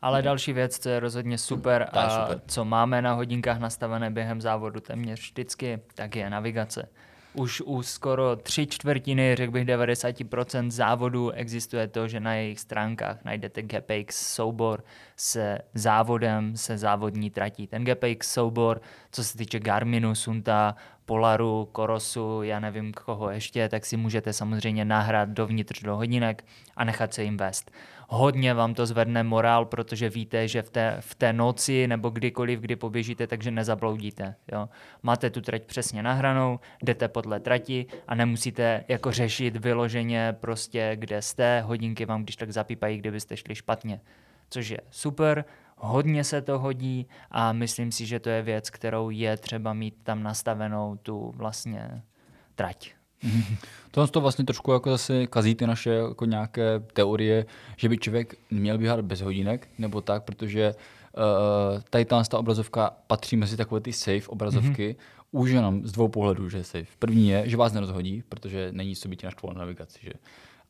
ale 0.04 0.22
další 0.22 0.52
věc, 0.52 0.78
co 0.78 0.88
je 0.88 1.00
rozhodně 1.00 1.38
super 1.38 1.88
a 1.92 2.10
super. 2.10 2.40
co 2.46 2.64
máme 2.64 3.02
na 3.02 3.12
hodinkách 3.12 3.58
nastavené 3.58 4.10
během 4.10 4.40
závodu 4.40 4.80
téměř 4.80 5.20
vždycky, 5.20 5.80
tak 5.94 6.16
je 6.16 6.30
navigace. 6.30 6.88
Už 7.34 7.60
u 7.60 7.82
skoro 7.82 8.36
tři 8.36 8.66
čtvrtiny, 8.66 9.34
řekl 9.34 9.52
bych 9.52 9.66
90% 9.66 10.70
závodů 10.70 11.30
existuje 11.30 11.88
to, 11.88 12.08
že 12.08 12.20
na 12.20 12.34
jejich 12.34 12.60
stránkách 12.60 13.24
najdete 13.24 13.62
GPX 13.62 14.34
soubor 14.34 14.84
se 15.16 15.58
závodem, 15.74 16.56
se 16.56 16.78
závodní 16.78 17.30
tratí. 17.30 17.66
Ten 17.66 17.84
GPX 17.84 18.32
soubor, 18.32 18.80
co 19.12 19.24
se 19.24 19.38
týče 19.38 19.60
Garminu, 19.60 20.14
Sunta, 20.14 20.74
Polaru, 21.04 21.68
Korosu, 21.72 22.42
já 22.42 22.60
nevím 22.60 22.92
koho 22.92 23.30
ještě, 23.30 23.68
tak 23.68 23.86
si 23.86 23.96
můžete 23.96 24.32
samozřejmě 24.32 24.84
nahrát 24.84 25.28
dovnitř 25.28 25.82
do 25.82 25.96
hodinek 25.96 26.44
a 26.76 26.84
nechat 26.84 27.14
se 27.14 27.24
jim 27.24 27.36
vést 27.36 27.70
hodně 28.08 28.54
vám 28.54 28.74
to 28.74 28.86
zvedne 28.86 29.22
morál, 29.22 29.64
protože 29.64 30.08
víte, 30.08 30.48
že 30.48 30.62
v 30.62 30.70
té, 30.70 30.96
v 31.00 31.14
té 31.14 31.32
noci 31.32 31.86
nebo 31.86 32.10
kdykoliv, 32.10 32.60
kdy 32.60 32.76
poběžíte, 32.76 33.26
takže 33.26 33.50
nezabloudíte. 33.50 34.34
Jo? 34.52 34.68
Máte 35.02 35.30
tu 35.30 35.40
trať 35.40 35.62
přesně 35.62 36.02
nahranou, 36.02 36.60
jdete 36.82 37.08
podle 37.08 37.40
trati 37.40 37.86
a 38.08 38.14
nemusíte 38.14 38.84
jako 38.88 39.12
řešit 39.12 39.56
vyloženě 39.56 40.36
prostě, 40.40 40.92
kde 40.94 41.22
jste, 41.22 41.60
hodinky 41.60 42.04
vám 42.04 42.22
když 42.22 42.36
tak 42.36 42.52
zapípají, 42.52 42.98
kdybyste 42.98 43.36
šli 43.36 43.54
špatně. 43.54 44.00
Což 44.50 44.68
je 44.68 44.80
super, 44.90 45.44
hodně 45.76 46.24
se 46.24 46.42
to 46.42 46.58
hodí 46.58 47.06
a 47.30 47.52
myslím 47.52 47.92
si, 47.92 48.06
že 48.06 48.20
to 48.20 48.28
je 48.28 48.42
věc, 48.42 48.70
kterou 48.70 49.10
je 49.10 49.36
třeba 49.36 49.72
mít 49.72 49.94
tam 50.02 50.22
nastavenou 50.22 50.96
tu 50.96 51.32
vlastně 51.36 52.02
trať. 52.54 52.94
To 53.90 54.06
to 54.06 54.20
vlastně 54.20 54.44
trošku 54.44 54.72
jako 54.72 54.90
zase 54.90 55.26
kazí 55.26 55.54
ty 55.54 55.66
naše 55.66 55.90
jako 55.90 56.24
nějaké 56.24 56.82
teorie, 56.92 57.46
že 57.76 57.88
by 57.88 57.98
člověk 57.98 58.34
měl 58.50 58.78
běhat 58.78 59.00
bez 59.00 59.20
hodinek 59.20 59.68
nebo 59.78 60.00
tak, 60.00 60.24
protože 60.24 60.74
uh, 60.74 61.80
tady 61.90 62.04
ta 62.04 62.38
obrazovka 62.38 62.90
patří 63.06 63.36
mezi 63.36 63.56
takové 63.56 63.80
ty 63.80 63.92
safe 63.92 64.26
obrazovky, 64.26 64.96
mm-hmm. 64.98 65.40
už 65.40 65.50
jenom 65.50 65.86
z 65.86 65.92
dvou 65.92 66.08
pohledů, 66.08 66.48
že 66.48 66.58
je 66.58 66.64
safe. 66.64 66.86
První 66.98 67.28
je, 67.28 67.48
že 67.48 67.56
vás 67.56 67.72
nerozhodí, 67.72 68.22
protože 68.28 68.68
není 68.72 68.96
co 68.96 69.08
být 69.08 69.22
na 69.22 69.30
navigaci. 69.54 69.98
Že? 70.02 70.12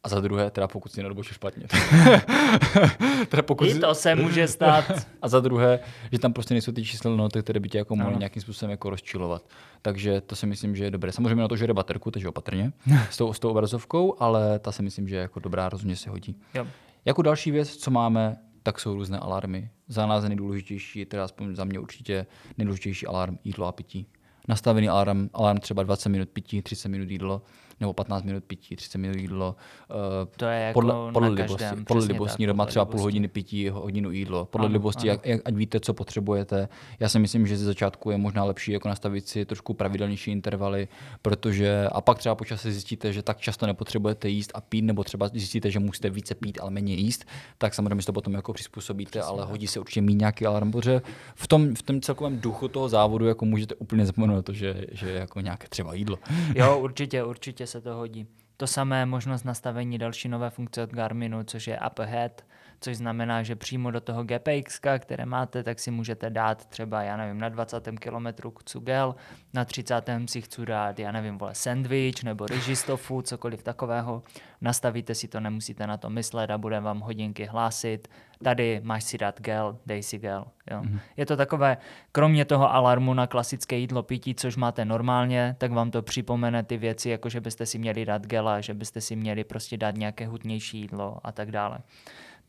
A 0.04 0.08
za 0.08 0.20
druhé, 0.20 0.50
teda 0.50 0.68
pokud 0.68 0.92
si 0.92 1.02
nedobočil 1.02 1.34
špatně. 1.34 1.66
teda 3.28 3.42
pokud 3.42 3.68
I 3.68 3.78
to 3.78 3.94
se 3.94 4.14
může 4.14 4.49
stát. 4.49 4.84
a 5.23 5.28
za 5.28 5.40
druhé, 5.40 5.80
že 6.12 6.18
tam 6.18 6.32
prostě 6.32 6.54
nejsou 6.54 6.73
ty 6.73 6.84
číselné 6.84 7.16
noty, 7.16 7.42
které 7.42 7.61
by 7.61 7.68
tě 7.68 7.78
jako 7.78 7.96
mohly 7.96 8.16
nějakým 8.16 8.42
způsobem 8.42 8.70
jako 8.70 8.90
rozčilovat. 8.90 9.49
Takže 9.82 10.20
to 10.20 10.37
si 10.37 10.46
myslím, 10.46 10.76
že 10.76 10.84
je 10.84 10.90
dobré. 10.90 11.12
Samozřejmě 11.12 11.42
na 11.42 11.49
to, 11.49 11.56
že 11.56 11.66
jde 11.66 11.75
baterku, 11.75 12.11
takže 12.11 12.28
opatrně 12.28 12.73
s 13.11 13.16
tou, 13.16 13.32
s 13.32 13.38
tou 13.38 13.50
obrazovkou, 13.50 14.14
ale 14.18 14.58
ta 14.58 14.73
si 14.73 14.82
myslím, 14.82 15.08
že 15.08 15.16
je 15.16 15.20
jako 15.23 15.40
dobrá, 15.40 15.68
rozhodně 15.68 15.96
se 15.96 16.11
hodí. 16.11 16.37
Jo. 16.54 16.66
Jako 17.04 17.23
další 17.23 17.50
věc, 17.50 17.76
co 17.76 17.90
máme, 17.90 18.37
tak 18.62 18.80
jsou 18.80 18.94
různé 18.94 19.18
alarmy. 19.18 19.70
Za 19.88 20.06
nás 20.06 20.23
je 20.23 20.28
nejdůležitější, 20.28 21.04
teda 21.04 21.25
aspoň 21.25 21.56
za 21.56 21.64
mě 21.64 21.78
určitě 21.78 22.26
nejdůležitější 22.58 23.06
alarm 23.06 23.38
jídlo 23.44 23.66
a 23.66 23.73
pití. 23.73 24.06
Nastavený 24.49 24.88
alarm, 24.88 25.28
alarm 25.34 25.58
třeba 25.58 25.82
20 25.82 26.08
minut 26.08 26.28
pití, 26.28 26.62
30 26.62 26.88
minut 26.88 27.11
jídlo, 27.11 27.42
nebo 27.81 27.93
15 27.93 28.25
minut 28.25 28.45
pití, 28.45 28.76
30 28.76 28.99
minut 28.99 29.16
jídlo. 29.16 29.57
Uh, 29.90 29.97
To 30.37 30.45
je 30.45 30.61
jako 30.61 30.75
podle, 30.81 30.95
na 30.95 31.12
podle 31.12 31.28
každém, 31.28 31.45
libosti. 31.47 31.64
přesně 31.66 31.85
Podle 31.85 32.02
tak, 32.02 32.11
libosti, 32.12 32.47
doma 32.47 32.64
podle 32.64 32.71
třeba 32.71 32.85
půl 32.85 33.00
hodiny 33.00 33.28
pití, 33.28 33.69
hodinu 33.69 34.11
jídlo. 34.11 34.45
Podle 34.45 34.66
Ano, 34.66 34.73
libosti, 34.73 35.11
ano. 35.11 35.12
jak, 35.12 35.26
jak, 35.26 35.40
ať 35.45 35.54
víte, 35.54 35.81
co 35.81 35.95
potřebujete. 35.95 36.69
Já 37.00 37.09
si 37.09 37.19
myslím, 37.19 37.47
že 37.47 37.57
ze 37.57 37.64
začátku 37.64 38.11
je 38.11 38.16
možná 38.19 38.45
lepší 38.45 38.73
jako 38.73 38.88
nastavit 38.88 39.28
si 39.28 39.45
trošku 39.45 39.75
pravidelnější 39.75 40.31
intervaly, 40.31 40.88
protože 41.23 41.88
a 41.93 42.00
pak 42.00 42.19
třeba 42.19 42.35
po 42.35 42.45
čase 42.45 42.73
zjistíte, 42.73 43.12
že 43.12 43.23
tak 43.23 43.38
často 43.40 43.66
nepotřebujete 43.66 44.28
jíst 44.28 44.50
a 44.54 44.61
pít, 44.61 44.83
nebo 44.83 45.04
třeba 45.04 45.28
zjistíte, 45.28 45.71
že 45.71 45.78
musíte 45.78 46.11
více 46.11 46.35
pít, 46.35 46.59
ale 46.62 46.71
méně 46.71 46.95
jíst, 46.95 47.25
tak 47.59 47.75
samozřejmě 47.75 48.02
si 48.02 48.07
to 48.07 48.12
potom 48.12 48.35
jako 48.35 48.52
přizpůsobíte, 48.52 49.23
ale 49.23 49.45
hodí 49.45 49.66
se 49.66 49.81
určitě 49.81 50.00
mít 50.00 50.14
nějaký 50.14 50.47
alarm, 50.47 50.71
protože 50.73 51.02
v 51.35 51.49
tom, 51.49 51.75
v 51.75 51.83
tom 51.83 52.00
celkovém 52.00 52.40
duchu 52.40 52.69
toho 52.69 52.88
závodu 52.88 53.26
jako 53.26 53.45
můžete 53.45 53.75
úplně 53.75 54.07
zapomenout 54.07 54.37
na 54.37 54.43
to, 54.43 54.52
že, 54.52 54.85
že 54.93 55.11
je 55.11 55.19
jako 55.19 55.40
nějaké 55.40 55.69
třeba 55.69 55.95
jídlo. 55.95 56.19
Jo, 56.54 56.78
určitě, 56.78 57.25
určitě 57.25 57.63
se 57.66 57.80
to 57.80 57.94
hodí. 57.94 58.26
To 58.56 58.66
samé 58.66 59.06
možnost 59.06 59.44
nastavení 59.44 59.99
další 59.99 60.28
nové 60.28 60.50
funkce 60.50 60.83
od 60.83 60.90
Garminu, 60.90 61.44
což 61.44 61.66
je 61.66 61.80
Up 61.87 61.99
Ahead, 61.99 62.44
což 62.85 62.97
znamená, 62.97 63.43
že 63.43 63.57
přímo 63.57 63.91
do 63.91 64.00
toho 64.00 64.25
GPX, 64.25 64.81
které 64.99 65.26
máte, 65.26 65.62
tak 65.62 65.79
si 65.79 65.91
můžete 65.91 66.31
dát 66.31 66.67
třeba, 66.67 67.03
já 67.03 67.17
nevím, 67.17 67.41
na 67.41 67.49
20. 67.49 67.91
kilometru 68.00 68.50
chci 68.50 68.81
gel, 68.81 69.14
na 69.55 69.64
30. 69.64 70.11
si 70.26 70.41
chci 70.41 70.67
dát, 70.67 70.99
já 70.99 71.12
nevím, 71.12 71.38
vole, 71.38 71.55
sandwich 71.55 72.25
nebo 72.25 72.47
ryži 72.47 72.75
tofu, 72.87 73.23
cokoliv 73.23 73.62
takového. 73.62 74.23
Nastavíte 74.61 75.14
si 75.14 75.29
to, 75.29 75.41
nemusíte 75.41 75.87
na 75.87 75.97
to 75.97 76.11
myslet 76.11 76.50
a 76.50 76.59
bude 76.59 76.81
vám 76.81 77.00
hodinky 77.00 77.45
hlásit. 77.45 78.09
Tady 78.45 78.81
máš 78.85 79.05
si 79.05 79.19
dát 79.19 79.41
gel, 79.41 79.79
dej 79.87 80.03
si 80.03 80.19
gel. 80.19 80.45
Jo. 80.71 80.81
Mm-hmm. 80.81 81.00
Je 81.17 81.26
to 81.26 81.37
takové, 81.37 81.76
kromě 82.12 82.45
toho 82.45 82.75
alarmu 82.75 83.14
na 83.14 83.26
klasické 83.26 83.76
jídlo 83.76 84.03
pití, 84.03 84.35
což 84.35 84.57
máte 84.57 84.85
normálně, 84.85 85.57
tak 85.59 85.73
vám 85.73 85.91
to 85.91 86.03
připomene 86.03 86.62
ty 86.62 86.76
věci, 86.76 87.09
jako 87.11 87.29
že 87.29 87.41
byste 87.41 87.67
si 87.67 87.79
měli 87.79 88.05
dát 88.05 88.26
gela, 88.26 88.61
že 88.61 88.75
byste 88.75 89.00
si 89.00 89.17
měli 89.17 89.45
prostě 89.45 89.76
dát 89.76 89.97
nějaké 89.97 90.26
hutnější 90.26 90.79
jídlo 90.79 91.19
a 91.25 91.33
tak 91.33 91.50
dále. 91.50 91.79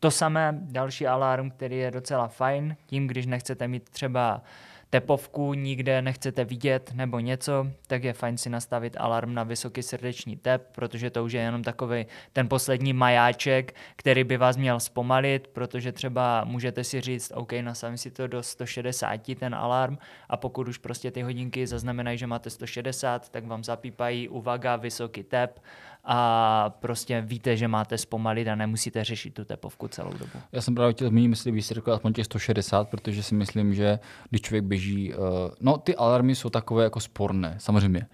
To 0.05 0.11
samé, 0.11 0.57
další 0.61 1.07
alarm, 1.07 1.51
který 1.51 1.77
je 1.77 1.91
docela 1.91 2.27
fajn, 2.27 2.75
tím, 2.85 3.07
když 3.07 3.25
nechcete 3.25 3.67
mít 3.67 3.89
třeba 3.89 4.41
tepovku 4.89 5.53
nikde 5.53 6.01
nechcete 6.01 6.45
vidět 6.45 6.91
nebo 6.93 7.19
něco, 7.19 7.67
tak 7.87 8.03
je 8.03 8.13
fajn 8.13 8.37
si 8.37 8.49
nastavit 8.49 8.97
alarm 8.99 9.33
na 9.33 9.43
vysoký 9.43 9.83
srdeční 9.83 10.37
tep, 10.37 10.67
protože 10.71 11.09
to 11.09 11.23
už 11.23 11.33
je 11.33 11.41
jenom 11.41 11.63
takový 11.63 12.05
ten 12.33 12.49
poslední 12.49 12.93
majáček, 12.93 13.75
který 13.95 14.23
by 14.23 14.37
vás 14.37 14.57
měl 14.57 14.79
zpomalit, 14.79 15.47
protože 15.47 15.91
třeba 15.91 16.43
můžete 16.43 16.83
si 16.83 17.01
říct, 17.01 17.31
OK, 17.35 17.53
nastavím 17.61 17.97
si 17.97 18.11
to 18.11 18.27
do 18.27 18.43
160 18.43 19.21
ten 19.39 19.55
alarm 19.55 19.97
a 20.29 20.37
pokud 20.37 20.67
už 20.67 20.77
prostě 20.77 21.11
ty 21.11 21.21
hodinky 21.21 21.67
zaznamenají, 21.67 22.17
že 22.17 22.27
máte 22.27 22.49
160, 22.49 23.29
tak 23.29 23.45
vám 23.45 23.63
zapípají 23.63 24.29
uvaga, 24.29 24.75
vysoký 24.75 25.23
tep 25.23 25.59
a 26.05 26.69
prostě 26.79 27.21
víte, 27.21 27.57
že 27.57 27.67
máte 27.67 27.97
zpomalit 27.97 28.47
a 28.47 28.55
nemusíte 28.55 29.03
řešit 29.03 29.33
tu 29.33 29.45
tepovku 29.45 29.87
celou 29.87 30.11
dobu. 30.11 30.31
Já 30.51 30.61
jsem 30.61 30.75
právě 30.75 30.93
chtěl 30.93 31.09
zmínit, 31.09 31.47
bys 31.51 31.67
si 31.67 31.73
řekl 31.73 31.93
aspoň 31.93 32.13
těch 32.13 32.25
160, 32.25 32.89
protože 32.89 33.23
si 33.23 33.35
myslím, 33.35 33.73
že 33.73 33.99
když 34.29 34.41
člověk 34.41 34.63
běží, 34.63 35.13
uh, 35.13 35.25
no 35.61 35.77
ty 35.77 35.95
alarmy 35.95 36.35
jsou 36.35 36.49
takové 36.49 36.83
jako 36.83 36.99
sporné, 36.99 37.55
samozřejmě. 37.59 38.07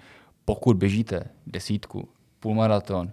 Pokud 0.46 0.78
běžíte 0.78 1.24
desítku, 1.48 2.10
půlmaraton, 2.40 3.12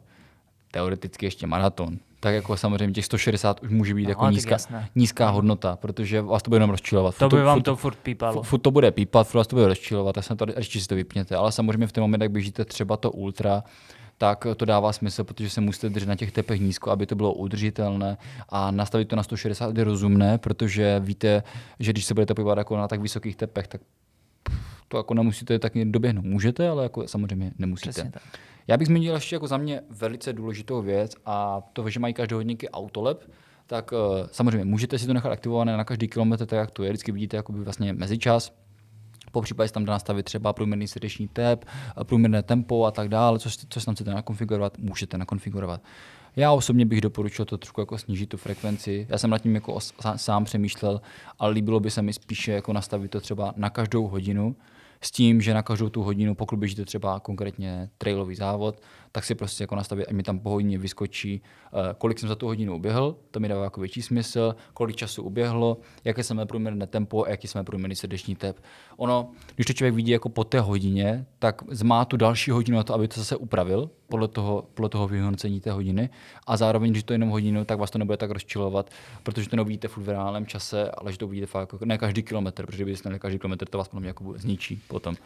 teoreticky 0.70 1.26
ještě 1.26 1.47
maraton, 1.47 1.99
tak 2.20 2.35
jako 2.35 2.56
samozřejmě 2.56 2.94
těch 2.94 3.04
160 3.04 3.62
už 3.62 3.70
může 3.70 3.94
být 3.94 4.05
No, 4.05 4.11
jako 4.11 4.31
nízká, 4.31 4.50
jasné. 4.55 4.88
nízká 4.94 5.31
hodnota, 5.31 5.76
protože 5.76 6.22
vás 6.22 6.42
to 6.42 6.50
bude 6.50 6.57
jenom 6.57 6.70
rozčilovat. 6.70 7.14
To 7.18 7.31
Furt 7.31 7.38
by 7.38 7.44
vám 7.44 7.59
furt- 7.59 7.62
to 7.62 7.76
furt 7.76 7.98
pípalo. 7.98 8.42
Furt 8.42 8.59
to 8.59 8.70
bude 8.70 8.90
pípat, 8.90 9.29
furt 9.29 9.38
vás 9.38 9.46
to 9.46 9.57
bude 9.57 9.68
rozčilovat, 9.68 10.14
tak 10.14 10.24
se 10.24 10.37
to, 10.37 10.46
ještě 10.57 10.81
si 10.81 10.87
to 10.88 10.94
vypněte. 10.94 11.37
Ale 11.37 11.53
samozřejmě 11.53 11.87
v 11.87 11.92
ten 11.92 12.03
moment, 12.03 12.20
jak 12.20 12.31
běžíte 12.31 12.64
třeba 12.64 12.96
to 12.96 13.11
ultra, 13.11 13.62
tak 14.18 14.46
to 14.57 14.64
dává 14.64 14.92
smysl, 14.92 15.24
protože 15.24 15.50
se 15.50 15.61
musíte 15.61 15.88
držet 15.88 16.09
na 16.09 16.16
těch 16.16 16.33
tepech 16.33 16.61
nízko, 16.61 16.90
aby 16.90 17.07
to 17.07 17.14
bylo 17.14 17.35
udržitelné 17.35 18.16
a 18.48 18.70
nastavit 18.70 19.09
to 19.09 19.16
na 19.16 19.22
160 19.22 19.76
je 19.76 19.85
rozumné, 19.85 20.38
protože 20.38 21.00
víte, 21.00 21.42
že 21.81 21.92
když 21.92 22.04
se 22.04 22.14
budete 22.14 22.35
pohybovat 22.35 22.59
jako 22.59 22.76
na 22.76 22.88
tak 22.88 23.00
vysokých 23.00 23.37
tepech, 23.37 23.68
tak 23.68 23.81
to 24.88 24.96
jako 24.96 25.14
nemusíte 25.14 25.59
tak 25.59 25.72
doběhnout. 25.85 26.24
Můžete, 26.24 26.68
ale 26.68 26.83
jako 26.83 27.09
samozřejmě 27.09 27.52
nemusíte. 27.59 27.90
Přesně 27.90 28.11
tak. 28.11 28.22
Já 28.68 28.76
bych 28.76 28.87
zmínil 28.87 29.14
ještě 29.14 29.37
jako 29.37 29.46
za 29.46 29.57
mě 29.57 29.81
velice 29.90 30.33
důležitou 30.33 30.83
věc 30.83 31.14
a 31.26 31.61
to, 31.72 31.90
že 31.90 32.00
mají 32.00 32.14
každé 32.14 32.37
hodinky 32.37 32.68
autolep, 32.68 33.31
tak 33.66 33.92
uh, 33.92 33.98
samozřejmě 34.33 34.64
můžete 34.64 34.98
si 34.98 35.07
to 35.07 35.12
nechat 35.12 35.33
aktivované 35.33 35.76
na 35.76 35.85
každý 35.85 36.09
kilometr, 36.09 36.46
tak 36.46 36.57
jak 36.57 36.70
to 36.70 36.83
je. 36.83 36.90
Vždycky 36.90 37.12
vidíte 37.12 37.37
jakoby 37.37 37.64
vlastně 37.64 37.92
mezičas. 37.92 38.52
Po 39.33 39.43
případě 39.43 39.73
tam 39.73 39.85
dá 39.85 39.93
nastavit 39.93 40.23
třeba 40.23 40.53
průměrný 40.53 40.88
srdeční 40.88 41.29
tep, 41.29 41.64
eh, 42.01 42.05
průměrné 42.05 42.43
tempo 42.43 42.85
a 42.85 42.91
tak 42.91 43.09
dále, 43.09 43.38
co, 43.38 43.51
co 43.69 43.81
si 43.81 43.87
tam 43.87 43.95
chcete 43.95 44.11
nakonfigurovat, 44.11 44.79
můžete 44.79 45.19
nakonfigurovat. 45.19 45.81
Já 46.37 46.53
osobně 46.53 46.87
bych 46.87 47.01
doporučil 47.01 47.45
to 47.45 47.59
trošku 47.59 47.81
jako 47.81 47.99
snížit 47.99 48.27
tu 48.27 48.37
frekvenci. 48.37 49.07
Já 49.09 49.19
jsem 49.19 49.31
nad 49.31 49.38
tím 49.38 49.55
jako 49.55 49.79
sám 50.17 50.45
přemýšlel, 50.45 51.01
ale 51.38 51.53
líbilo 51.53 51.81
by 51.81 51.91
se 51.91 52.03
mi 52.03 52.12
spíše 52.12 52.53
jako 52.53 52.73
nastavit 52.73 53.11
to 53.11 53.21
třeba 53.21 53.55
na 53.57 53.71
každou 53.71 54.09
hodinu, 54.09 54.57
s 55.00 55.11
tím, 55.11 55.40
že 55.40 55.54
na 55.54 55.62
každou 55.62 55.88
tu 55.88 56.02
hodinu, 56.02 56.34
pokud 56.34 56.58
běžíte 56.58 56.84
třeba 56.84 57.20
konkrétně 57.20 57.90
trailový 57.98 58.34
závod, 58.34 58.82
tak 59.12 59.24
si 59.24 59.34
prostě 59.34 59.62
jako 59.62 59.76
nastavit, 59.76 60.06
ať 60.06 60.12
mi 60.12 60.22
tam 60.22 60.38
po 60.38 60.50
hodině 60.50 60.78
vyskočí, 60.78 61.42
eh, 61.42 61.94
kolik 61.98 62.18
jsem 62.18 62.28
za 62.28 62.34
tu 62.34 62.46
hodinu 62.46 62.76
uběhl, 62.76 63.16
to 63.30 63.40
mi 63.40 63.48
dává 63.48 63.64
jako 63.64 63.80
větší 63.80 64.02
smysl, 64.02 64.54
kolik 64.74 64.96
času 64.96 65.22
uběhlo, 65.22 65.78
jaké 66.04 66.22
jsme 66.22 66.46
průměrné 66.46 66.87
tempo 66.87 67.24
a 67.24 67.30
jaký 67.30 67.48
jsme 67.48 67.64
průměrný 67.64 67.96
srdeční 67.96 68.37
tep. 68.37 68.62
Ono, 68.96 69.30
když 69.54 69.66
to 69.66 69.72
člověk 69.72 69.94
vidí 69.94 70.11
jako 70.11 70.28
po 70.28 70.44
té 70.44 70.61
hodině, 70.61 71.26
tak 71.38 71.62
má 71.82 72.04
tu 72.04 72.16
další 72.16 72.50
hodinu 72.50 72.76
na 72.76 72.84
to, 72.84 72.94
aby 72.94 73.08
to 73.08 73.20
zase 73.20 73.37
upravil 73.37 73.90
podle 74.09 74.29
toho, 74.29 74.64
podle 74.75 74.88
toho 74.88 75.09
vyhodnocení 75.09 75.61
té 75.61 75.73
hodiny 75.73 76.11
a 76.47 76.57
zároveň, 76.57 76.90
když 76.90 77.03
to 77.03 77.12
je 77.12 77.14
jenom 77.14 77.29
hodinu, 77.29 77.64
tak 77.64 77.79
vás 77.79 77.90
to 77.90 77.99
nebude 77.99 78.16
tak 78.16 78.31
rozčilovat, 78.31 78.90
protože 79.23 79.49
to 79.49 79.57
nevidíte 79.57 79.88
furt 79.88 80.03
v 80.03 80.09
reálném 80.09 80.47
čase, 80.47 80.90
ale 80.90 81.12
že 81.12 81.18
to 81.18 81.27
uvidíte 81.27 81.47
fakt 81.47 81.73
jako 81.73 81.85
ne 81.85 81.99
každý 81.99 82.23
kilometr, 82.23 82.66
protože 82.66 82.85
kdybyste 82.85 83.09
měli 83.09 83.21
každý 83.21 83.38
kilometr, 83.38 83.68
to 83.68 83.79
vás 83.79 83.88
podle 83.88 84.01
mě 84.01 84.09
jako 84.09 84.35
zničí 84.37 84.83
potom. 84.88 85.16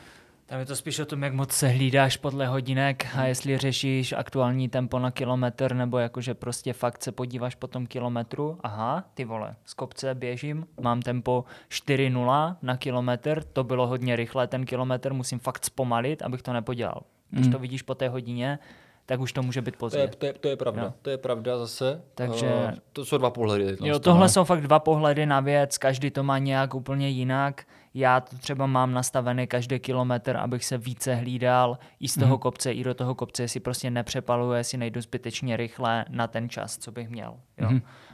Tam 0.46 0.60
je 0.60 0.66
to 0.66 0.76
spíš 0.76 0.98
o 0.98 1.06
tom, 1.06 1.22
jak 1.22 1.34
moc 1.34 1.52
se 1.52 1.68
hlídáš 1.68 2.16
podle 2.16 2.46
hodinek 2.46 3.06
a 3.16 3.24
jestli 3.24 3.58
řešíš 3.58 4.12
aktuální 4.12 4.68
tempo 4.68 4.98
na 4.98 5.10
kilometr, 5.10 5.74
nebo 5.74 5.98
jakože 5.98 6.34
prostě 6.34 6.72
fakt 6.72 7.02
se 7.02 7.12
podíváš 7.12 7.54
po 7.54 7.66
tom 7.66 7.86
kilometru. 7.86 8.58
Aha, 8.62 9.04
ty 9.14 9.24
vole, 9.24 9.56
z 9.64 9.74
kopce 9.74 10.14
běžím, 10.14 10.66
mám 10.80 11.02
tempo 11.02 11.44
4.0 11.70 12.56
na 12.62 12.76
kilometr, 12.76 13.42
to 13.52 13.64
bylo 13.64 13.86
hodně 13.86 14.16
rychle, 14.16 14.46
ten 14.46 14.66
kilometr 14.66 15.12
musím 15.12 15.38
fakt 15.38 15.64
zpomalit, 15.64 16.22
abych 16.22 16.42
to 16.42 16.52
nepodělal. 16.52 17.02
Když 17.32 17.48
to 17.48 17.58
vidíš 17.58 17.82
po 17.82 17.94
té 17.94 18.08
hodině, 18.08 18.58
tak 19.06 19.20
už 19.20 19.32
to 19.32 19.42
může 19.42 19.62
být 19.62 19.70
To 19.70 19.78
pozdě. 19.78 19.98
je, 19.98 20.08
to 20.08 20.26
je, 20.26 20.32
to 20.32 20.48
je 20.48 20.56
pravda, 20.56 20.82
Jo. 20.82 20.92
to 21.02 21.10
je 21.10 21.18
pravda 21.18 21.58
zase. 21.58 22.02
Takže- 22.14 22.46
Eh, 22.68 22.74
to 22.92 23.04
jsou 23.04 23.18
dva 23.18 23.30
pohledy. 23.30 23.76
Jo, 23.82 23.98
tohle, 23.98 24.28
jsou 24.28 24.44
fakt 24.44 24.60
dva 24.60 24.78
pohledy 24.78 25.26
na 25.26 25.40
věc, 25.40 25.78
každý 25.78 26.10
to 26.10 26.22
má 26.22 26.38
nějak 26.38 26.74
úplně 26.74 27.08
jinak. 27.08 27.62
Já 27.94 28.20
to 28.20 28.36
třeba 28.38 28.66
mám 28.66 28.92
nastavený 28.92 29.46
každý 29.46 29.78
kilometr, 29.78 30.36
abych 30.36 30.64
se 30.64 30.78
více 30.78 31.14
hlídal 31.14 31.78
i 32.00 32.08
z 32.08 32.14
toho 32.14 32.38
kopce, 32.38 32.72
i 32.72 32.84
do 32.84 32.94
toho 32.94 33.14
kopce, 33.14 33.42
jestli 33.42 33.60
prostě 33.60 33.90
nepřepaluje, 33.90 34.60
jestli 34.60 34.78
nejdu 34.78 35.00
zbytečně 35.00 35.56
rychle 35.56 36.04
na 36.08 36.26
ten 36.26 36.48
čas, 36.48 36.78
co 36.78 36.92
bych 36.92 37.08
měl. 37.08 37.34
Jo. 37.58 37.70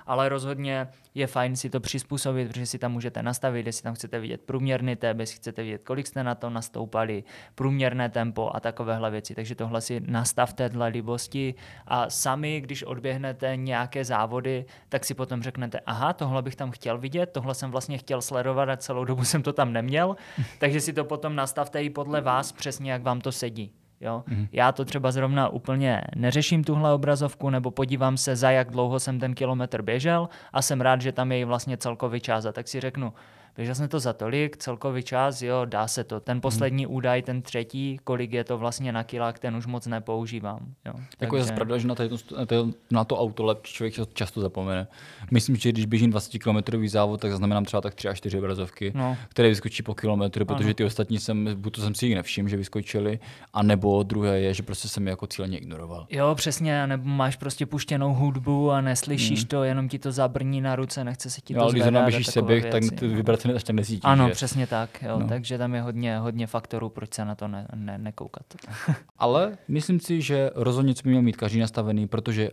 Ale 0.09 0.29
rozhodně 0.29 0.89
je 1.15 1.27
fajn 1.27 1.57
si 1.57 1.71
to 1.71 1.81
přizpůsobit, 1.81 2.49
protože 2.49 2.67
si 2.67 2.79
tam 2.79 2.93
můžete 2.93 3.23
nastavit, 3.23 3.67
jestli 3.67 3.83
tam 3.83 3.95
chcete 3.95 4.21
vidět 4.21 4.41
průměrný 4.41 4.97
tebe, 4.97 5.23
jestli 5.23 5.37
chcete 5.37 5.63
vidět, 5.63 5.83
kolik 5.85 6.07
jste 6.07 6.25
na 6.25 6.35
to 6.35 6.51
nastoupali, 6.51 7.25
průměrné 7.55 8.09
tempo 8.09 8.51
a 8.55 8.61
takovéhle 8.61 9.11
věci. 9.11 9.35
Takže 9.35 9.55
tohle 9.55 9.81
si 9.81 10.01
nastavte 10.07 10.69
dle 10.69 10.89
libosti 10.89 11.55
a 11.87 12.11
sami, 12.11 12.61
když 12.61 12.83
odběhnete 12.83 13.57
nějaké 13.57 14.05
závody, 14.05 14.65
tak 14.89 15.05
si 15.05 15.15
potom 15.15 15.43
řeknete, 15.43 15.81
aha, 15.81 16.13
tohle 16.13 16.43
bych 16.43 16.57
tam 16.57 16.71
chtěl 16.71 16.99
vidět, 16.99 17.27
tohle 17.27 17.55
jsem 17.55 17.71
vlastně 17.71 17.99
chtěl 17.99 18.23
sledovat 18.23 18.69
a 18.69 18.77
celou 18.77 19.05
dobu 19.05 19.25
jsem 19.25 19.43
to 19.43 19.53
tam 19.53 19.73
neměl, 19.73 20.17
takže 20.59 20.81
si 20.81 20.93
to 20.93 21.05
potom 21.05 21.37
nastavte 21.37 21.83
i 21.83 21.91
podle 21.91 22.21
vás 22.21 22.53
přesně, 22.53 22.93
jak 22.93 23.03
vám 23.03 23.21
to 23.21 23.33
sedí. 23.33 23.73
Jo? 24.01 24.25
Mm. 24.27 24.49
Já 24.53 24.73
to 24.73 24.85
třeba 24.85 25.13
zrovna 25.13 25.49
úplně 25.49 26.03
neřeším 26.17 26.65
tuhle 26.65 26.93
obrazovku, 26.93 27.51
nebo 27.51 27.71
podívám 27.71 28.17
se, 28.17 28.37
za 28.37 28.51
jak 28.51 28.71
dlouho 28.71 29.01
jsem 29.01 29.21
ten 29.21 29.35
kilometr 29.35 29.83
běžel 29.83 30.29
a 30.53 30.63
jsem 30.63 30.81
rád, 30.81 31.01
že 31.01 31.13
tam 31.13 31.33
je 31.33 31.45
vlastně 31.45 31.77
celkový 31.77 32.21
čas. 32.21 32.45
A 32.45 32.53
tak 32.53 32.69
si 32.69 32.81
řeknu, 32.81 33.13
Takže 33.59 33.75
jsme 33.75 33.89
to 33.89 34.01
za 34.01 34.13
tolik, 34.13 34.57
celkový 34.57 35.03
čas, 35.03 35.43
jo, 35.43 35.65
dá 35.65 35.89
se 35.89 36.05
to. 36.05 36.21
Ten 36.21 36.41
poslední 36.41 36.85
hmm. 36.85 36.95
údaj, 36.95 37.23
ten 37.23 37.43
třetí, 37.43 38.01
kolik 38.05 38.33
je 38.33 38.45
to 38.45 38.59
vlastně 38.59 38.93
na 38.93 39.05
kilách, 39.05 39.39
ten 39.39 39.57
už 39.57 39.67
moc 39.67 39.87
nepoužívám. 39.87 40.61
Jo. 40.87 40.93
Jako 41.21 41.37
Takže... 41.37 41.53
je 41.53 41.55
pravda, 41.55 41.79
že 41.79 41.89
na, 41.89 41.95
to, 41.95 42.71
na 42.91 43.05
to 43.05 43.19
autolep 43.19 43.67
člověk 43.67 43.95
často 44.15 44.41
zapomene. 44.41 44.87
Myslím, 45.31 45.57
že 45.57 45.73
když 45.73 45.87
běžím 45.87 46.11
20 46.11 46.39
km 46.39 46.87
závod, 46.87 47.21
tak 47.21 47.31
zaznamenám 47.31 47.65
třeba 47.65 47.81
tak 47.81 47.95
3 47.95 48.09
až 48.09 48.19
4 48.19 48.39
obrazovky, 48.39 48.93
no. 48.95 49.17
které 49.29 49.49
vyskočí 49.49 49.83
po 49.83 49.95
kilometru, 49.95 50.45
protože 50.45 50.75
ty 50.75 50.85
ostatní 50.85 51.19
jsem, 51.19 51.49
buď 51.55 51.75
to 51.75 51.81
jsem 51.81 51.95
si 51.95 52.07
jich 52.07 52.15
nevšiml, 52.15 52.49
že 52.49 52.57
vyskočili, 52.57 53.19
a 53.53 53.63
nebo 53.63 54.03
druhé 54.03 54.41
je, 54.41 54.55
že 54.55 54.63
prostě 54.63 54.89
jsem 54.89 55.07
je 55.07 55.11
jako 55.11 55.27
cíleně 55.27 55.59
ignoroval. 55.59 56.07
Jo, 56.11 56.35
přesně, 56.35 56.87
nebo 56.87 57.05
máš 57.05 57.37
prostě 57.37 57.67
puštěnou 57.67 58.15
hudbu 58.15 58.71
a 58.71 58.81
neslyšíš 58.81 59.39
hmm. 59.39 59.49
to, 59.49 59.65
jenom 59.65 59.89
ti 59.89 59.99
to 59.99 60.13
zabrní 60.13 60.61
na 60.61 60.77
ruce, 60.77 61.05
nechce 61.05 61.31
se 61.31 61.41
ti 61.41 61.55
to 61.55 61.61
jo, 61.61 61.71
když 61.71 61.83
zrovna 61.83 62.03
běžíš 62.03 62.27
seběh, 62.27 62.65
tak 62.65 62.83
ty 62.99 63.23
vibrace 63.49 63.63
až 63.63 63.65
tak 63.65 63.77
nesítíš. 63.77 64.01
Ano, 64.05 64.29
že? 64.29 64.33
přesně 64.33 64.67
tak, 64.67 65.03
jo, 65.03 65.19
no. 65.19 65.29
takže 65.29 65.59
tam 65.59 65.75
je 65.75 65.81
hodně, 65.81 66.19
hodně 66.19 66.47
faktorů, 66.47 66.89
proč 66.89 67.15
se 67.15 67.25
na 67.25 67.35
to 67.35 67.49
ne, 67.49 67.67
ne, 67.75 67.99
nekoukat. 67.99 68.45
Ale 69.19 69.59
myslím 69.69 70.01
si, 70.01 70.21
že 70.21 70.51
rozhodně 70.55 70.95
co 70.95 71.03
by 71.03 71.11
měl 71.11 71.23
mít 71.23 71.37
každý 71.37 71.61
nastavený, 71.61 72.09
protože 72.09 72.51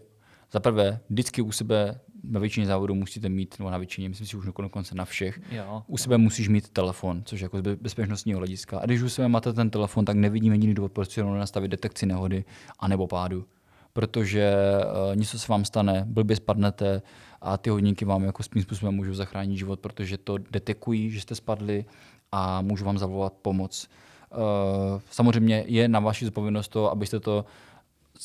za 0.52 0.60
prvé, 0.60 1.00
vždycky 1.10 1.42
u 1.42 1.52
sebe 1.52 2.00
na 2.24 2.40
většině 2.40 2.66
závodů 2.66 2.96
musíte 2.96 3.30
mít, 3.30 3.56
nebo 3.60 3.70
na 3.70 3.78
většině, 3.78 4.10
myslím 4.10 4.28
si 4.28 4.38
už 4.38 4.46
dokonce 4.46 4.96
na 4.96 5.06
všech, 5.06 5.40
jo. 5.52 5.84
u 5.88 5.98
sebe 5.98 6.18
musíš 6.18 6.48
mít 6.48 6.70
telefon, 6.70 7.22
což 7.26 7.42
jako 7.42 7.62
z 7.62 7.76
bezpečnostního 7.76 8.40
hlediska. 8.40 8.80
A 8.80 8.86
když 8.86 9.02
u 9.02 9.10
sebe 9.10 9.28
máte 9.28 9.54
ten 9.54 9.70
telefon, 9.70 10.06
tak 10.06 10.16
nevidím 10.16 10.54
jediný 10.54 10.74
důvod, 10.74 10.92
proč 10.92 11.10
si 11.10 11.24
nastavit 11.24 11.68
detekci 11.68 12.06
nehody 12.06 12.46
anebo 12.80 13.08
pádu. 13.08 13.46
Protože 13.96 14.54
uh, 15.10 15.16
něco 15.16 15.40
se 15.40 15.48
vám 15.52 15.66
stane, 15.66 16.06
blbě 16.08 16.36
spadnete 16.36 17.02
a 17.42 17.58
ty 17.58 17.70
hodinky 17.70 18.06
vám 18.06 18.24
jako 18.24 18.44
tím 18.44 18.62
způsobem 18.62 18.96
můžou 18.96 19.14
zachránit 19.14 19.58
život, 19.58 19.80
protože 19.80 20.18
to 20.18 20.38
detekují, 20.38 21.12
že 21.12 21.22
jste 21.22 21.36
spadli 21.36 21.86
a 22.32 22.62
můžu 22.62 22.86
vám 22.86 22.98
zavolat 22.98 23.34
pomoc. 23.42 23.88
Uh, 24.32 25.02
samozřejmě 25.12 25.64
je 25.68 25.88
na 25.88 26.00
vaši 26.00 26.26
zodpovědnost 26.26 26.68
to, 26.68 26.92
abyste 26.92 27.20
to 27.20 27.46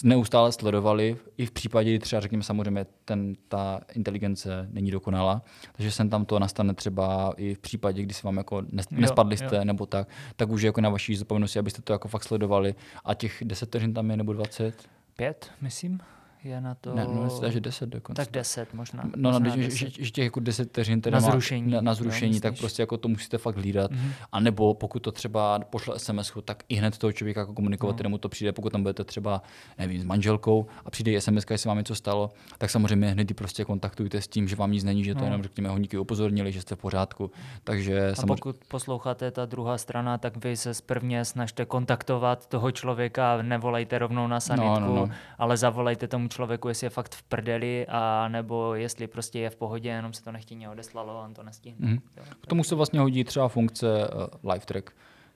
neustále 0.04 0.52
sledovali, 0.52 1.16
i 1.36 1.46
v 1.46 1.50
případě, 1.50 1.90
kdy 1.90 1.98
třeba 1.98 2.20
řekněme 2.20 2.42
samozřejmě 2.42 2.86
ten, 3.04 3.34
ta 3.48 3.80
inteligence 3.94 4.68
není 4.72 4.90
dokonalá, 4.90 5.42
takže 5.72 5.92
sem 5.92 6.10
tam 6.10 6.24
to 6.24 6.38
nastane 6.38 6.74
třeba 6.74 7.34
i 7.36 7.54
v 7.54 7.58
případě, 7.58 8.02
kdy 8.02 8.14
se 8.14 8.26
vám 8.26 8.36
jako 8.36 8.62
nespadli 8.90 9.36
jste 9.36 9.56
jo. 9.56 9.64
nebo 9.64 9.86
tak, 9.86 10.08
tak 10.36 10.50
už 10.50 10.62
je 10.62 10.66
jako 10.66 10.80
na 10.80 10.88
vaší 10.88 11.16
zodpovědnosti, 11.16 11.58
abyste 11.58 11.82
to 11.82 11.92
jako 11.92 12.08
fakt 12.08 12.24
sledovali 12.24 12.74
a 13.04 13.14
těch 13.14 13.42
10 13.44 13.66
vteřin 13.66 13.94
tam 13.94 14.10
je 14.10 14.16
nebo 14.16 14.32
20? 14.32 14.99
Pět, 15.20 15.52
myslím 15.60 16.00
je 16.44 16.60
na 16.60 16.74
to... 16.74 16.94
Ne, 16.94 17.06
no, 17.14 17.30
zdá, 17.30 17.50
že 17.50 17.60
10 17.60 17.88
dokonce. 17.88 18.24
Tak 18.24 18.32
10 18.32 18.74
možná. 18.74 19.02
No, 19.16 19.30
možná 19.30 19.56
no, 19.56 19.62
že, 19.62 19.70
že, 19.70 19.90
že, 19.90 20.10
těch 20.10 20.24
jako 20.24 20.40
10 20.40 20.68
vteřin 20.68 21.00
teda 21.00 21.20
na 21.20 21.30
zrušení, 21.30 21.72
na, 21.72 21.80
na 21.80 21.94
zrušení 21.94 22.34
no, 22.34 22.40
tak 22.40 22.58
prostě 22.58 22.82
jako 22.82 22.96
to 22.96 23.08
musíte 23.08 23.38
fakt 23.38 23.56
hlídat. 23.56 23.92
Mm-hmm. 23.92 24.12
A 24.32 24.40
nebo 24.40 24.74
pokud 24.74 25.00
to 25.00 25.12
třeba 25.12 25.58
pošle 25.58 25.98
SMS, 25.98 26.32
tak 26.44 26.62
i 26.68 26.74
hned 26.74 26.98
toho 26.98 27.12
člověka 27.12 27.40
jako 27.40 27.54
komunikovat, 27.54 27.92
no. 27.92 27.94
kterému 27.94 28.18
to 28.18 28.28
přijde, 28.28 28.52
pokud 28.52 28.72
tam 28.72 28.82
budete 28.82 29.04
třeba, 29.04 29.42
nevím, 29.78 30.00
s 30.00 30.04
manželkou 30.04 30.66
a 30.84 30.90
přijde 30.90 31.20
SMS, 31.20 31.44
jestli 31.50 31.68
vám 31.68 31.78
něco 31.78 31.94
stalo, 31.94 32.30
tak 32.58 32.70
samozřejmě 32.70 33.08
hned 33.08 33.36
prostě 33.36 33.64
kontaktujte 33.64 34.20
s 34.20 34.28
tím, 34.28 34.48
že 34.48 34.56
vám 34.56 34.72
nic 34.72 34.84
není, 34.84 35.04
že 35.04 35.14
to 35.14 35.20
no. 35.20 35.26
jenom 35.26 35.42
řekněme 35.42 35.68
hodníky 35.68 35.98
upozornili, 35.98 36.52
že 36.52 36.60
jste 36.60 36.74
v 36.74 36.78
pořádku. 36.78 37.30
Takže 37.64 38.10
a 38.10 38.14
samozřejmě... 38.14 38.34
pokud 38.34 38.56
posloucháte 38.68 39.30
ta 39.30 39.46
druhá 39.46 39.78
strana, 39.78 40.18
tak 40.18 40.44
vy 40.44 40.56
se 40.56 40.72
prvně 40.86 41.24
snažte 41.24 41.64
kontaktovat 41.64 42.46
toho 42.46 42.70
člověka, 42.70 43.42
nevolejte 43.42 43.98
rovnou 43.98 44.26
na 44.26 44.40
sanitku, 44.40 44.80
no, 44.80 44.86
no, 44.86 44.94
no. 44.94 45.10
ale 45.38 45.56
zavolejte 45.56 46.08
tomu 46.08 46.28
člověku, 46.30 46.68
jestli 46.68 46.84
je 46.84 46.90
fakt 46.90 47.14
v 47.14 47.22
prdeli, 47.22 47.86
a 47.88 48.28
nebo 48.28 48.74
jestli 48.74 49.06
prostě 49.06 49.38
je 49.38 49.50
v 49.50 49.56
pohodě, 49.56 49.88
jenom 49.88 50.12
se 50.12 50.24
to 50.24 50.32
nechtěně 50.32 50.68
odeslalo 50.68 51.18
a 51.18 51.24
on 51.24 51.34
to 51.34 51.42
nestihne. 51.42 51.88
Mm. 51.88 51.98
K 52.40 52.46
tomu 52.46 52.64
se 52.64 52.74
vlastně 52.74 53.00
hodí 53.00 53.24
třeba 53.24 53.48
funkce 53.48 53.86
uh, 53.86 54.50
live 54.52 54.66
track 54.66 54.90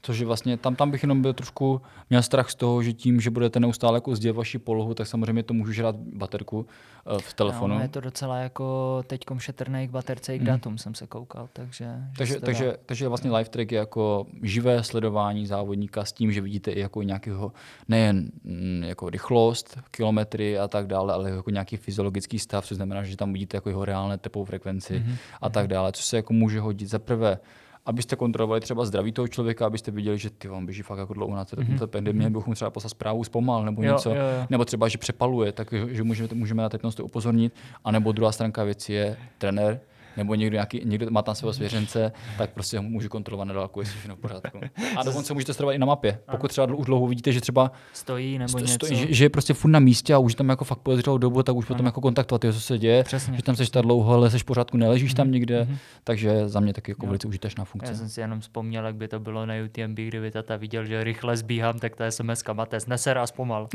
Což 0.05 0.19
je 0.19 0.27
vlastně, 0.27 0.57
tam, 0.57 0.77
tam 0.77 0.91
bych 0.91 1.03
jenom 1.03 1.23
byl 1.23 1.33
trošku, 1.33 1.81
měl 2.11 2.23
strach 2.23 2.51
z 2.51 2.55
toho, 2.55 2.83
že 2.83 2.93
tím, 2.93 3.21
že 3.21 3.31
budete 3.31 3.61
neustále 3.61 3.97
jako 3.97 4.17
sdělit 4.17 4.37
vaši 4.37 4.59
polohu, 4.59 4.95
tak 4.95 5.07
samozřejmě 5.07 5.43
to 5.43 5.55
může 5.55 5.73
žrát 5.73 5.97
baterku 5.97 6.59
uh, 6.59 7.19
v 7.19 7.35
telefonu. 7.35 7.75
No, 7.75 7.81
je 7.81 7.89
to 7.89 8.01
docela 8.01 8.39
jako 8.39 9.03
teďkom 9.07 9.39
šetrný 9.39 9.89
k 9.89 9.91
baterce 9.91 10.37
i 10.37 10.39
k 10.39 10.43
datum 10.43 10.79
jsem 10.79 10.95
se 10.95 11.07
koukal, 11.07 11.49
takže... 11.53 11.87
Takže, 12.19 12.41
takže, 12.41 12.77
takže 12.87 13.09
vlastně 13.09 13.31
live 13.31 13.51
track 13.51 13.73
je 13.73 13.79
jako 13.79 14.27
živé 14.43 14.83
sledování 14.83 15.47
závodníka 15.47 16.05
s 16.05 16.13
tím, 16.13 16.33
že 16.33 16.41
vidíte 16.41 16.71
i 16.71 16.81
jako 16.81 17.03
nějakého, 17.03 17.53
nejen 17.89 18.31
mm, 18.45 18.83
jako 18.85 19.11
rychlost, 19.11 19.79
kilometry 19.91 20.59
a 20.59 20.69
tak 20.69 20.87
dále, 20.87 21.15
ale 21.15 21.31
jako 21.31 21.51
nějaký 21.51 21.77
fyziologický 21.77 22.39
stav, 22.39 22.67
což 22.67 22.77
znamená, 22.77 23.03
že 23.03 23.17
tam 23.17 23.33
vidíte 23.33 23.57
jako 23.57 23.69
jeho 23.69 23.85
reálné 23.85 24.19
tepovou 24.19 24.45
frekvenci 24.45 24.95
mm-hmm. 24.95 25.17
a 25.41 25.49
tak 25.49 25.69
dále, 25.69 25.93
co 25.93 26.03
se 26.03 26.17
jako 26.17 26.33
může 26.33 26.61
hodit 26.61 26.89
za 26.89 26.99
prvé 26.99 27.39
abyste 27.87 28.17
kontrolovali 28.17 28.61
třeba 28.61 28.85
zdraví 28.85 29.13
toho 29.13 29.29
člověka, 29.29 29.67
abyste 29.67 29.91
viděli, 29.91 30.19
že 30.19 30.31
ty 30.31 30.49
on 30.49 30.67
běží 30.67 30.83
fakt 30.83 30.99
jako 30.99 31.15
dlouho 31.15 31.37
na 31.37 31.45
té 31.45 31.57
mm-hmm. 31.57 31.87
pandemie, 31.87 32.29
mhm. 32.29 32.39
bychom 32.39 32.55
třeba 32.55 32.71
poslat 32.71 32.91
zprávu 32.91 33.25
zpomal 33.25 33.65
nebo 33.65 33.83
jo, 33.83 33.93
něco, 33.93 34.11
jo, 34.11 34.17
jo. 34.17 34.47
nebo 34.51 34.65
třeba, 34.65 34.89
že 34.89 34.99
přepaluje, 34.99 35.53
tak 35.53 35.75
že 35.89 36.03
můžeme, 36.03 36.29
můžeme 36.35 36.63
na 36.63 36.69
tetnost 36.69 37.01
upozornit. 37.01 37.55
A 37.85 37.91
nebo 37.91 38.13
druhá 38.13 38.33
stránka 38.33 38.65
věci 38.65 38.93
je 38.93 39.17
trenér, 39.39 39.81
nebo 40.17 40.35
někdo, 40.35 40.55
nějaký, 40.55 40.81
někdo 40.85 41.07
má 41.11 41.23
tam 41.23 41.35
svého 41.35 41.53
svěřence, 41.53 42.13
tak 42.39 42.51
prostě 42.51 42.77
ho 42.77 42.83
může 42.83 43.09
kontrolovat 43.09 43.49
na 43.49 43.55
dálku, 43.55 43.81
jestli 43.81 43.99
všechno 43.99 44.17
v 44.17 44.19
pořádku. 44.19 44.61
A 44.97 45.03
dokonce 45.03 45.35
můžete 45.35 45.55
sledovat 45.55 45.73
i 45.73 45.79
na 45.79 45.87
mapě. 45.87 46.19
Pokud 46.31 46.49
třeba 46.49 46.67
už 46.75 46.87
dlouho 46.87 47.07
vidíte, 47.07 47.33
že 47.33 47.41
třeba 47.41 47.73
stojí 47.93 48.39
nebo 48.39 48.49
sto, 48.49 48.59
něco. 48.59 48.75
Stojí, 48.75 48.97
že, 48.97 49.15
že, 49.15 49.25
je 49.25 49.31
prostě 49.31 49.55
furt 49.55 49.71
na 49.71 49.79
místě 49.79 50.15
a 50.15 50.19
už 50.19 50.35
tam 50.35 50.49
jako 50.49 50.65
fakt 50.65 50.79
podezřelou 50.79 51.19
dobu, 51.19 51.43
tak 51.43 51.57
už 51.57 51.67
potom 51.67 51.87
jako 51.87 52.01
kontaktovat, 52.01 52.43
co 52.43 52.61
se 52.61 52.79
děje, 52.79 53.05
Přesně. 53.05 53.37
že 53.37 53.43
tam 53.43 53.57
seš 53.57 53.71
tak 53.71 53.83
dlouho, 53.83 54.15
ale 54.15 54.31
seš 54.31 54.43
v 54.43 54.45
pořádku, 54.45 54.77
neležíš 54.77 55.13
mm-hmm. 55.13 55.17
tam 55.17 55.27
mhm. 55.27 55.33
nikde, 55.33 55.63
mm-hmm. 55.63 55.77
takže 56.05 56.49
za 56.49 56.61
mě 56.61 56.73
taky 56.73 56.91
jako 56.91 57.07
velice 57.07 57.29
užitečná 57.29 57.65
funkce. 57.65 57.93
Já 57.93 57.99
jsem 57.99 58.09
si 58.09 58.21
jenom 58.21 58.41
vzpomněl, 58.41 58.87
jak 58.87 58.95
by 58.95 59.09
to 59.09 59.21
bylo 59.21 59.47
na 59.47 59.55
UTMB, 59.65 59.99
kdyby 59.99 60.31
tata 60.31 60.57
viděl, 60.57 60.85
že 60.85 61.05
rychle 61.05 61.37
zbíhám, 61.37 61.79
tak 61.79 61.97
ta 61.97 62.11
SMS 62.11 62.43
kamate, 62.43 62.81
zneser 62.81 63.19
a 63.19 63.27
zpomal. 63.27 63.69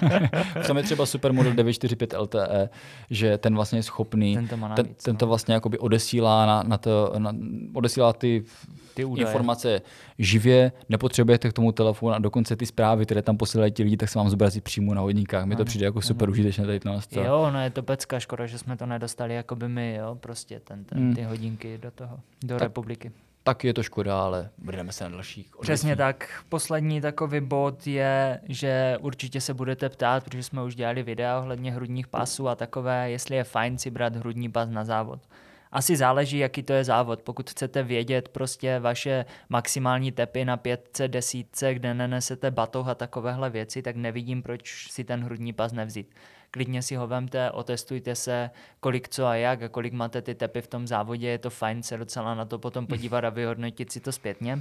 Tam 0.66 0.76
je 0.76 0.82
třeba 0.82 1.06
supermodel 1.06 1.52
945 1.52 2.14
LTE, 2.18 2.68
že 3.10 3.38
ten 3.38 3.54
vlastně 3.54 3.78
je 3.78 3.82
schopný, 3.82 4.34
ten 4.34 4.48
to, 4.48 4.56
má 4.56 4.68
navíc, 4.68 4.86
ten, 4.86 4.94
ten 4.94 5.16
to 5.16 5.26
no. 5.26 5.28
vlastně 5.28 5.54
odesílá 5.82 6.46
na 6.46 6.62
na, 6.62 6.78
to, 6.78 7.12
na 7.18 7.34
odesílá 7.74 8.12
ty, 8.12 8.44
ty 8.94 9.02
informace 9.02 9.82
živě, 10.18 10.72
nepotřebujete 10.88 11.48
k 11.48 11.52
tomu 11.52 11.72
telefonu 11.72 12.12
a 12.12 12.18
dokonce 12.18 12.56
ty 12.56 12.66
zprávy, 12.66 13.04
které 13.04 13.22
tam 13.22 13.36
posílají 13.36 13.72
ti 13.72 13.82
lidi, 13.82 13.96
tak 13.96 14.08
se 14.08 14.18
vám 14.18 14.30
zobrazí 14.30 14.60
přímo 14.60 14.94
na 14.94 15.00
hodníkách. 15.00 15.44
Mi 15.44 15.56
to 15.56 15.64
přijde 15.64 15.84
jako 15.84 16.02
super 16.02 16.28
ano. 16.28 16.32
užitečné 16.32 16.66
tady 16.66 16.80
to. 16.80 16.90
Jo, 17.20 17.50
no 17.52 17.60
je 17.60 17.70
to 17.70 17.82
pecka, 17.82 18.20
škoda, 18.20 18.46
že 18.46 18.58
jsme 18.58 18.76
to 18.76 18.86
nedostali 18.86 19.34
jako 19.34 19.56
by 19.56 19.68
my, 19.68 19.94
jo, 19.94 20.14
prostě 20.20 20.60
ten, 20.60 20.84
ten, 20.84 20.98
hmm. 20.98 21.14
ty 21.14 21.22
hodinky 21.22 21.78
do 21.78 21.90
toho, 21.90 22.20
do 22.42 22.54
tak, 22.54 22.62
republiky. 22.62 23.12
Tak 23.42 23.64
je 23.64 23.74
to 23.74 23.82
škoda, 23.82 24.22
ale 24.22 24.50
budeme 24.58 24.92
se 24.92 25.04
na 25.04 25.10
dalších. 25.10 25.50
Přesně 25.60 25.96
tak. 25.96 26.44
Poslední 26.48 27.00
takový 27.00 27.40
bod 27.40 27.86
je, 27.86 28.40
že 28.48 28.96
určitě 29.00 29.40
se 29.40 29.54
budete 29.54 29.88
ptát, 29.88 30.24
protože 30.24 30.42
jsme 30.42 30.62
už 30.62 30.74
dělali 30.74 31.02
videa 31.02 31.38
ohledně 31.38 31.72
hrudních 31.72 32.08
pasů 32.08 32.48
a 32.48 32.54
takové, 32.54 33.10
jestli 33.10 33.36
je 33.36 33.44
fajn 33.44 33.78
si 33.78 33.90
brát 33.90 34.16
hrudní 34.16 34.48
pas 34.48 34.68
na 34.68 34.84
závod. 34.84 35.20
Asi 35.72 35.96
záleží, 35.96 36.38
jaký 36.38 36.62
to 36.62 36.72
je 36.72 36.84
závod. 36.84 37.22
Pokud 37.22 37.50
chcete 37.50 37.82
vědět 37.82 38.28
prostě 38.28 38.78
vaše 38.78 39.24
maximální 39.48 40.12
tepy 40.12 40.44
na 40.44 40.56
pětce, 40.56 41.08
desítce, 41.08 41.74
kde 41.74 41.94
nenesete 41.94 42.50
batoh 42.50 42.88
a 42.88 42.94
takovéhle 42.94 43.50
věci, 43.50 43.82
tak 43.82 43.96
nevidím, 43.96 44.42
proč 44.42 44.88
si 44.90 45.04
ten 45.04 45.24
hrudní 45.24 45.52
pas 45.52 45.72
nevzít. 45.72 46.14
Klidně 46.50 46.82
si 46.82 46.94
ho 46.94 47.06
vemte, 47.06 47.50
otestujte 47.50 48.14
se, 48.14 48.50
kolik 48.80 49.08
co 49.08 49.26
a 49.26 49.34
jak 49.34 49.62
a 49.62 49.68
kolik 49.68 49.92
máte 49.92 50.22
ty 50.22 50.34
tepy 50.34 50.60
v 50.60 50.66
tom 50.66 50.86
závodě. 50.86 51.28
Je 51.28 51.38
to 51.38 51.50
fajn 51.50 51.82
se 51.82 51.96
docela 51.96 52.34
na 52.34 52.44
to 52.44 52.58
potom 52.58 52.86
podívat 52.86 53.24
a 53.24 53.30
vyhodnotit 53.30 53.92
si 53.92 54.00
to 54.00 54.12
zpětně. 54.12 54.60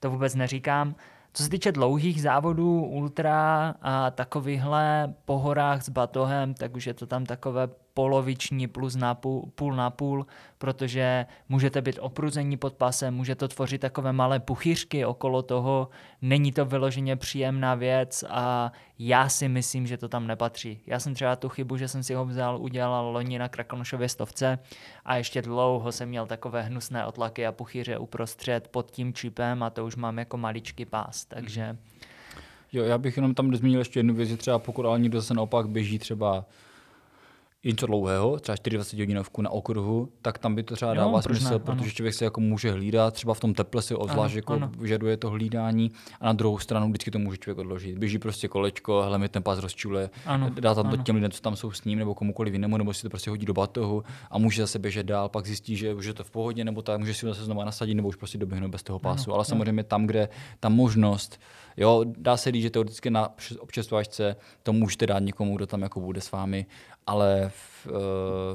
To 0.00 0.10
vůbec 0.10 0.34
neříkám. 0.34 0.94
Co 1.32 1.42
se 1.42 1.50
týče 1.50 1.72
dlouhých 1.72 2.22
závodů, 2.22 2.84
ultra 2.84 3.74
a 3.82 4.10
takovýchhle 4.10 5.14
po 5.24 5.38
horách 5.38 5.82
s 5.82 5.88
batohem, 5.88 6.54
tak 6.54 6.76
už 6.76 6.86
je 6.86 6.94
to 6.94 7.06
tam 7.06 7.26
takové 7.26 7.68
poloviční 7.98 8.66
plus 8.66 8.96
na 8.96 9.14
půl, 9.14 9.50
půl 9.54 9.74
na 9.74 9.90
půl, 9.90 10.26
protože 10.58 11.26
můžete 11.48 11.82
být 11.82 11.98
opruzení 12.00 12.56
pod 12.56 12.74
pasem, 12.74 13.14
může 13.14 13.34
to 13.34 13.48
tvořit 13.48 13.80
takové 13.80 14.12
malé 14.12 14.40
puchyřky 14.40 15.04
okolo 15.04 15.42
toho, 15.42 15.88
není 16.22 16.52
to 16.52 16.64
vyloženě 16.64 17.16
příjemná 17.16 17.74
věc 17.74 18.24
a 18.28 18.72
já 18.98 19.28
si 19.28 19.48
myslím, 19.48 19.86
že 19.86 19.96
to 19.96 20.08
tam 20.08 20.26
nepatří. 20.26 20.80
Já 20.86 21.00
jsem 21.00 21.14
třeba 21.14 21.36
tu 21.36 21.48
chybu, 21.48 21.76
že 21.76 21.88
jsem 21.88 22.02
si 22.02 22.14
ho 22.14 22.24
vzal, 22.24 22.62
udělal 22.62 23.10
loni 23.12 23.38
na 23.38 23.48
Krakonošově 23.48 24.08
stovce 24.08 24.58
a 25.04 25.16
ještě 25.16 25.42
dlouho 25.42 25.92
jsem 25.92 26.08
měl 26.08 26.26
takové 26.26 26.62
hnusné 26.62 27.06
otlaky 27.06 27.46
a 27.46 27.52
puchyře 27.52 27.98
uprostřed 27.98 28.68
pod 28.68 28.90
tím 28.90 29.12
čipem 29.12 29.62
a 29.62 29.70
to 29.70 29.86
už 29.86 29.96
mám 29.96 30.18
jako 30.18 30.36
maličký 30.36 30.84
pás, 30.84 31.24
takže... 31.24 31.76
Jo, 32.72 32.84
já 32.84 32.98
bych 32.98 33.16
jenom 33.16 33.34
tam 33.34 33.54
zmínil 33.54 33.78
ještě 33.78 33.98
jednu 33.98 34.14
věc, 34.14 34.28
že 34.28 34.36
třeba 34.36 34.58
pokud 34.58 34.86
ale 34.86 35.00
někdo 35.00 35.20
zase 35.20 35.34
naopak 35.34 35.68
běží 35.68 35.98
třeba 35.98 36.44
něco 37.64 37.86
dlouhého, 37.86 38.38
třeba 38.40 38.56
24 38.70 39.02
hodinovku 39.02 39.42
na 39.42 39.50
okruhu, 39.50 40.08
tak 40.22 40.38
tam 40.38 40.54
by 40.54 40.62
to 40.62 40.74
třeba 40.76 40.94
dává 40.94 41.22
smysl, 41.22 41.52
ne, 41.52 41.58
protože 41.58 41.72
ano. 41.82 41.90
člověk 41.90 42.14
se 42.14 42.24
jako 42.24 42.40
může 42.40 42.72
hlídat, 42.72 43.14
třeba 43.14 43.34
v 43.34 43.40
tom 43.40 43.54
teple 43.54 43.82
si 43.82 43.94
obzvlášť 43.94 44.32
Ano, 44.34 44.38
jako 44.38 44.52
ano. 44.52 44.70
vyžaduje 44.78 45.16
to 45.16 45.30
hlídání 45.30 45.90
a 46.20 46.26
na 46.26 46.32
druhou 46.32 46.58
stranu 46.58 46.88
vždycky 46.88 47.10
to 47.10 47.18
může 47.18 47.38
člověk 47.38 47.58
odložit. 47.58 47.98
Běží 47.98 48.18
prostě 48.18 48.48
kolečko, 48.48 49.02
hele 49.02 49.18
mi 49.18 49.28
ten 49.28 49.42
pás 49.42 49.58
rozčule, 49.58 50.10
Ano, 50.26 50.50
dá 50.50 50.74
tam 50.74 50.86
to 50.88 50.94
ano. 50.94 51.02
těm 51.02 51.14
lidem, 51.14 51.30
co 51.30 51.40
tam 51.40 51.56
jsou 51.56 51.70
s 51.72 51.84
ním, 51.84 51.98
nebo 51.98 52.14
komukoliv 52.14 52.52
jinému, 52.52 52.76
nebo 52.76 52.94
si 52.94 53.02
to 53.02 53.08
prostě 53.10 53.30
hodí 53.30 53.46
do 53.46 53.54
batohu 53.54 54.02
a 54.30 54.38
může 54.38 54.62
zase 54.62 54.78
běžet 54.78 55.06
dál, 55.06 55.28
pak 55.28 55.46
zjistí, 55.46 55.76
že 55.76 55.94
už 55.94 56.06
je 56.06 56.14
to 56.14 56.24
v 56.24 56.30
pohodě, 56.30 56.64
nebo 56.64 56.82
tak 56.82 57.00
může 57.00 57.14
si 57.14 57.20
to 57.20 57.26
zase 57.28 57.44
znovu 57.44 57.64
nasadit, 57.64 57.94
nebo 57.94 58.08
už 58.08 58.16
prostě 58.16 58.38
doběhnout 58.38 58.70
bez 58.70 58.82
toho 58.82 58.98
pásu. 58.98 59.34
Ale 59.34 59.44
samozřejmě 59.44 59.84
tam, 59.84 60.06
kde 60.06 60.28
ta 60.60 60.68
možnost, 60.68 61.40
jo, 61.76 62.04
dá 62.16 62.36
se 62.36 62.52
říct, 62.52 62.62
že 62.62 62.70
teoreticky 62.70 63.10
na 63.10 63.28
občerstvačce 63.58 64.36
to 64.62 64.72
můžete 64.72 65.06
dát 65.06 65.18
někomu, 65.18 65.56
kdo 65.56 65.66
tam 65.66 65.82
jako 65.82 66.00
bude 66.00 66.20
s 66.20 66.32
vámi, 66.32 66.66
ale 67.08 67.50
uh, 67.86 67.92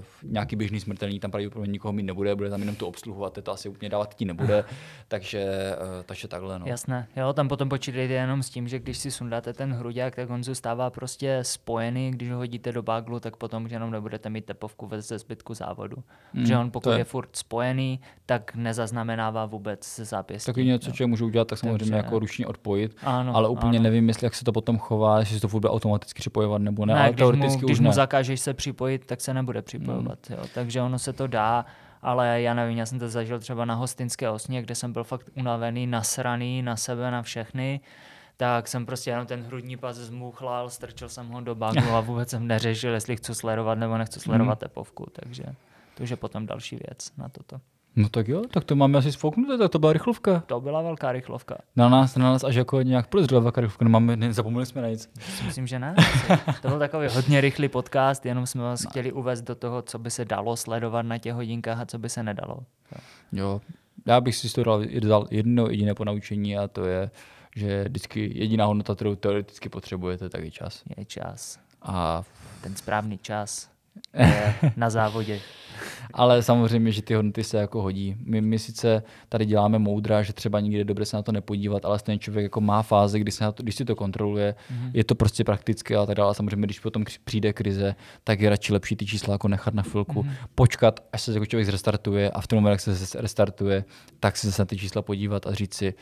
v 0.02 0.24
nějaký 0.24 0.56
běžný 0.56 0.80
smrtelný 0.80 1.20
tam 1.20 1.32
pravděpodobně 1.32 1.72
nikoho 1.72 1.92
mít 1.94 2.04
nebude, 2.04 2.36
bude 2.36 2.50
tam 2.50 2.60
jenom 2.60 2.76
to 2.76 2.88
obsluhovat, 2.88 3.38
to 3.44 3.52
asi 3.52 3.70
úplně 3.70 3.90
dávat 3.90 4.16
ti 4.16 4.26
nebude, 4.26 4.64
takže, 5.08 5.46
uh, 5.98 6.04
takže 6.06 6.28
takhle. 6.28 6.60
No. 6.60 6.66
Jasné, 6.66 7.08
jo, 7.16 7.34
tam 7.34 7.48
potom 7.48 7.70
počítejte 7.70 8.14
jenom 8.14 8.44
s 8.44 8.50
tím, 8.50 8.68
že 8.68 8.80
když 8.80 8.98
si 8.98 9.12
sundáte 9.12 9.54
ten 9.54 9.74
hruďák, 9.74 10.16
tak 10.16 10.30
on 10.30 10.44
zůstává 10.44 10.90
prostě 10.90 11.40
spojený, 11.42 12.12
když 12.12 12.32
ho 12.32 12.38
hodíte 12.38 12.72
do 12.72 12.82
baglu, 12.84 13.20
tak 13.20 13.36
potom 13.38 13.66
už 13.66 13.72
jenom 13.72 13.92
nebudete 13.92 14.30
mít 14.30 14.46
tepovku 14.46 14.88
ve 14.88 15.02
ze 15.02 15.20
zbytku 15.20 15.54
závodu. 15.54 15.98
Mm, 16.34 16.46
že 16.46 16.58
on 16.58 16.72
pokud 16.72 16.90
je. 16.92 16.98
je- 16.98 17.04
furt 17.04 17.36
spojený, 17.36 18.00
tak 18.26 18.56
nezaznamenává 18.56 19.46
vůbec 19.46 20.00
zápěstí. 20.00 20.46
Taky 20.46 20.66
něco, 20.66 20.92
co 20.92 21.08
můžu 21.08 21.26
udělat, 21.26 21.48
tak 21.48 21.60
samozřejmě 21.60 21.80
Takže- 21.80 21.96
jako 21.96 22.20
ručně 22.20 22.48
odpojit, 22.48 22.96
Ano, 23.04 23.36
ale 23.36 23.50
úplně 23.50 23.78
ano. 23.80 23.84
nevím, 23.84 24.08
jestli 24.08 24.26
jak 24.26 24.36
se 24.36 24.44
to 24.46 24.52
potom 24.52 24.78
chová, 24.78 25.20
jestli 25.20 25.36
se 25.36 25.42
to 25.42 25.48
furt 25.48 25.60
bude 25.62 25.70
automaticky 25.70 26.20
připojovat 26.20 26.62
nebo 26.62 26.86
ne, 26.86 26.94
Ne, 26.94 27.00
ale 27.00 27.10
když 27.10 27.22
mu, 27.22 27.32
teoreticky 27.32 27.60
když 27.66 27.72
už 27.74 27.80
mu 27.80 27.88
ne. 27.88 27.94
zakážeš 27.94 28.40
se 28.42 28.54
připojit, 28.54 29.06
tak 29.14 29.22
se 29.22 29.34
nebude 29.34 29.62
připojovat. 29.62 30.30
Hmm. 30.30 30.38
Jo. 30.38 30.46
Takže 30.54 30.82
ono 30.82 31.00
se 31.00 31.14
to 31.14 31.28
dá, 31.28 31.66
ale 32.02 32.42
já 32.42 32.54
nevím, 32.54 32.78
já 32.78 32.86
jsem 32.86 33.00
to 33.00 33.10
zažil 33.10 33.40
třeba 33.40 33.66
na 33.66 33.76
hostinské 33.76 34.30
osně, 34.30 34.62
kde 34.62 34.76
jsem 34.76 34.94
byl 34.94 35.04
fakt 35.04 35.30
unavený, 35.36 35.88
nasraný 35.88 36.62
na 36.62 36.76
sebe, 36.76 37.12
na 37.12 37.22
všechny 37.22 37.82
tak 38.38 38.68
jsem 38.68 38.86
prostě 38.86 39.10
jenom 39.10 39.28
ten 39.28 39.44
hrudní 39.44 39.78
pas 39.78 39.98
zmuchlal, 39.98 40.70
strčil 40.70 41.10
jsem 41.10 41.30
ho 41.30 41.42
do 41.42 41.56
baglu 41.56 41.92
a 41.92 42.02
vůbec 42.02 42.30
jsem 42.30 42.48
neřešil, 42.48 42.94
jestli 42.94 43.16
chci 43.16 43.36
sledovat 43.36 43.76
nebo 43.76 43.98
nechci 43.98 44.20
sledovat 44.20 44.60
tepovku, 44.60 45.08
takže 45.14 45.44
to 45.96 46.04
už 46.04 46.10
je 46.10 46.16
potom 46.16 46.46
další 46.46 46.76
věc 46.76 47.12
na 47.18 47.30
toto. 47.30 47.62
No 47.96 48.10
tak 48.10 48.28
jo, 48.28 48.42
tak 48.52 48.64
to 48.64 48.76
máme 48.76 48.98
asi 48.98 49.12
sfouknuté, 49.12 49.58
tak 49.58 49.72
to 49.72 49.80
byla 49.80 49.94
rychlovka. 49.94 50.44
To 50.46 50.62
byla 50.62 50.82
velká 50.82 51.12
rychlovka. 51.12 51.58
Na 51.76 51.90
nás, 51.90 52.16
na 52.16 52.32
nás 52.32 52.44
až 52.44 52.56
jako 52.56 52.82
nějak 52.82 53.08
podezřela 53.08 53.42
velká 53.42 53.62
rychlovka, 53.62 53.86
nemáme, 53.86 54.16
nezapomněli 54.16 54.66
jsme 54.66 54.82
na 54.82 54.90
nic. 54.90 55.10
Myslím, 55.46 55.68
že 55.68 55.80
ne. 55.80 55.96
To 56.62 56.68
byl 56.68 56.80
takový 56.80 57.08
hodně 57.12 57.42
rychlý 57.42 57.70
podcast, 57.70 58.26
jenom 58.26 58.46
jsme 58.46 58.64
vás 58.64 58.86
chtěli 58.90 59.12
uvést 59.12 59.42
do 59.42 59.56
toho, 59.56 59.82
co 59.82 60.00
by 60.00 60.12
se 60.12 60.26
dalo 60.26 60.58
sledovat 60.58 61.02
na 61.02 61.18
těch 61.18 61.34
hodinkách 61.34 61.80
a 61.80 61.86
co 61.86 62.00
by 62.00 62.10
se 62.10 62.24
nedalo. 62.24 62.58
Jo, 63.32 63.62
já 64.06 64.22
bych 64.22 64.36
si 64.36 64.50
z 64.50 64.54
toho 64.54 64.82
dal, 65.00 65.28
jedno 65.32 65.68
jediné 65.70 65.94
ponaučení 65.94 66.58
a 66.58 66.68
to 66.68 66.86
je, 66.86 67.12
že 67.56 67.84
vždycky 67.84 68.32
jediná 68.36 68.66
hodnota, 68.66 68.96
kterou 68.96 69.16
teoreticky 69.16 69.70
potřebujete, 69.70 70.30
tak 70.30 70.44
je 70.44 70.52
čas. 70.52 70.84
Je 70.98 71.06
čas. 71.06 71.60
A, 71.82 72.24
Ten 72.62 72.76
správný 72.76 73.18
čas 73.18 73.73
na 74.76 74.90
závodě. 74.90 75.40
ale 76.14 76.44
samozřejmě, 76.44 76.92
že 76.92 77.02
ty 77.02 77.14
hodnoty 77.14 77.44
se 77.44 77.58
jako 77.58 77.82
hodí. 77.82 78.16
My, 78.26 78.42
my 78.42 78.60
sice 78.60 79.04
tady 79.30 79.46
děláme 79.46 79.80
moudra, 79.80 80.24
že 80.24 80.34
třeba 80.34 80.60
nikdy 80.60 80.78
je 80.78 80.84
dobré 80.84 81.06
se 81.06 81.16
na 81.16 81.24
to 81.24 81.32
nepodívat, 81.32 81.86
ale 81.86 82.00
ten 82.00 82.20
člověk 82.20 82.44
jako 82.44 82.62
má 82.62 82.82
fáze, 82.82 83.20
kdy, 83.20 83.32
se 83.32 83.44
na 83.44 83.52
to, 83.52 83.64
když 83.64 83.76
si 83.76 83.86
to 83.86 83.96
kontroluje, 83.96 84.56
mm-hmm. 84.56 84.92
je 84.94 85.04
to 85.04 85.16
prostě 85.16 85.44
praktické 85.44 85.96
a 85.96 86.06
tak 86.06 86.16
dále. 86.16 86.32
A 86.32 86.34
samozřejmě, 86.34 86.68
když 86.68 86.80
potom 86.80 87.04
přijde 87.24 87.54
krize, 87.54 87.96
tak 88.24 88.40
je 88.40 88.50
radši 88.50 88.74
lepší 88.74 88.96
ty 88.96 89.06
čísla 89.06 89.32
jako 89.34 89.48
nechat 89.48 89.74
na 89.74 89.84
chvilku, 89.84 90.24
mm-hmm. 90.24 90.48
počkat, 90.56 91.00
až 91.14 91.22
se 91.22 91.34
jako 91.34 91.46
člověk 91.46 91.66
zrestartuje 91.66 92.32
a 92.32 92.42
v 92.42 92.48
tom 92.48 92.58
momentu, 92.58 92.90
jak 92.90 92.98
se 92.98 93.22
restartuje, 93.22 93.86
tak 94.20 94.38
si 94.38 94.48
zase 94.48 94.62
na 94.62 94.66
ty 94.66 94.78
čísla 94.78 95.02
podívat 95.02 95.48
a 95.48 95.54
říct 95.54 95.74
si, 95.74 95.94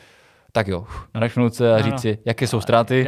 tak 0.51 0.67
jo, 0.67 0.85
nadechnout 1.13 1.53
se 1.55 1.71
a 1.73 1.75
Ano. 1.75 1.83
říct 1.83 2.01
si, 2.01 2.17
jaké 2.25 2.47
jsou 2.47 2.61
ztráty, 2.61 3.05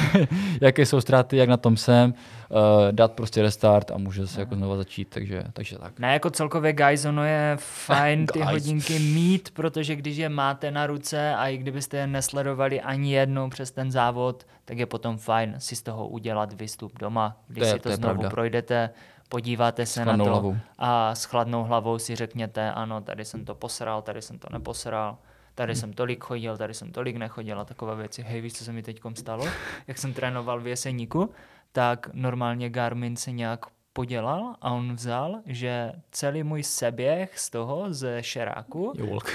jaké 0.60 0.86
jsou 0.86 1.00
ztráty, 1.00 1.36
jak 1.36 1.48
na 1.48 1.56
tom 1.56 1.76
jsem, 1.76 2.14
uh, 2.50 2.56
dát 2.90 3.12
prostě 3.12 3.42
restart 3.42 3.90
a 3.90 3.98
může 3.98 4.26
se 4.26 4.40
jako 4.40 4.54
znova 4.54 4.76
začít, 4.76 5.08
takže, 5.10 5.42
takže 5.52 5.78
tak. 5.78 5.98
Ne, 5.98 6.12
jako 6.12 6.30
celkově, 6.30 6.72
guys, 6.72 7.04
ono 7.04 7.24
je 7.24 7.56
fajn 7.60 8.26
ty 8.32 8.40
hodinky 8.40 8.98
mít, 8.98 9.50
protože 9.54 9.96
když 9.96 10.16
je 10.16 10.28
máte 10.28 10.70
na 10.70 10.86
ruce 10.86 11.34
a 11.34 11.48
i 11.48 11.56
kdybyste 11.56 11.96
je 11.96 12.06
nesledovali 12.06 12.80
ani 12.80 13.12
jednou 13.14 13.50
přes 13.50 13.70
ten 13.70 13.90
závod, 13.90 14.46
tak 14.64 14.78
je 14.78 14.86
potom 14.86 15.16
fajn 15.18 15.54
si 15.58 15.76
z 15.76 15.82
toho 15.82 16.08
udělat 16.08 16.60
výstup 16.60 16.98
doma, 16.98 17.36
když 17.48 17.60
To 17.62 17.66
je- 17.66 17.72
si 17.72 17.78
to, 17.78 17.88
to 17.88 17.96
znovu 17.96 18.14
pravda. 18.14 18.30
projdete, 18.30 18.90
podíváte 19.28 19.86
se 19.86 20.04
na 20.04 20.16
to 20.16 20.24
hlavou. 20.24 20.56
a 20.78 21.14
s 21.14 21.24
chladnou 21.24 21.64
hlavou 21.64 21.98
si 21.98 22.16
řekněte, 22.16 22.70
ano, 22.72 23.00
tady 23.00 23.24
jsem 23.24 23.44
to 23.44 23.54
posral, 23.54 24.02
tady 24.02 24.22
jsem 24.22 24.38
to 24.38 24.48
neposral, 24.52 25.16
tady 25.56 25.72
Hmm. 25.72 25.80
jsem 25.80 25.92
tolik 25.92 26.24
chodil, 26.24 26.56
tady 26.56 26.74
jsem 26.74 26.92
tolik 26.92 27.16
nechodil 27.16 27.60
a 27.60 27.64
takové 27.64 27.96
věci. 27.96 28.22
Hej, 28.22 28.40
víš, 28.40 28.52
co 28.52 28.64
se 28.64 28.72
mi 28.72 28.82
teď 28.82 29.00
stalo? 29.14 29.46
Jak 29.86 29.98
jsem 29.98 30.12
trénoval 30.12 30.60
v 30.60 30.66
Jeseníku, 30.66 31.30
tak 31.72 32.08
normálně 32.12 32.70
Garmin 32.70 33.16
se 33.16 33.32
nějak 33.32 33.60
podělal 33.92 34.54
a 34.62 34.70
on 34.70 34.94
vzal, 34.94 35.36
že 35.46 35.92
celý 36.10 36.42
můj 36.42 36.62
seběh 36.62 37.38
z 37.38 37.50
toho, 37.50 37.86
ze 37.88 38.22
šeráku, 38.22 38.92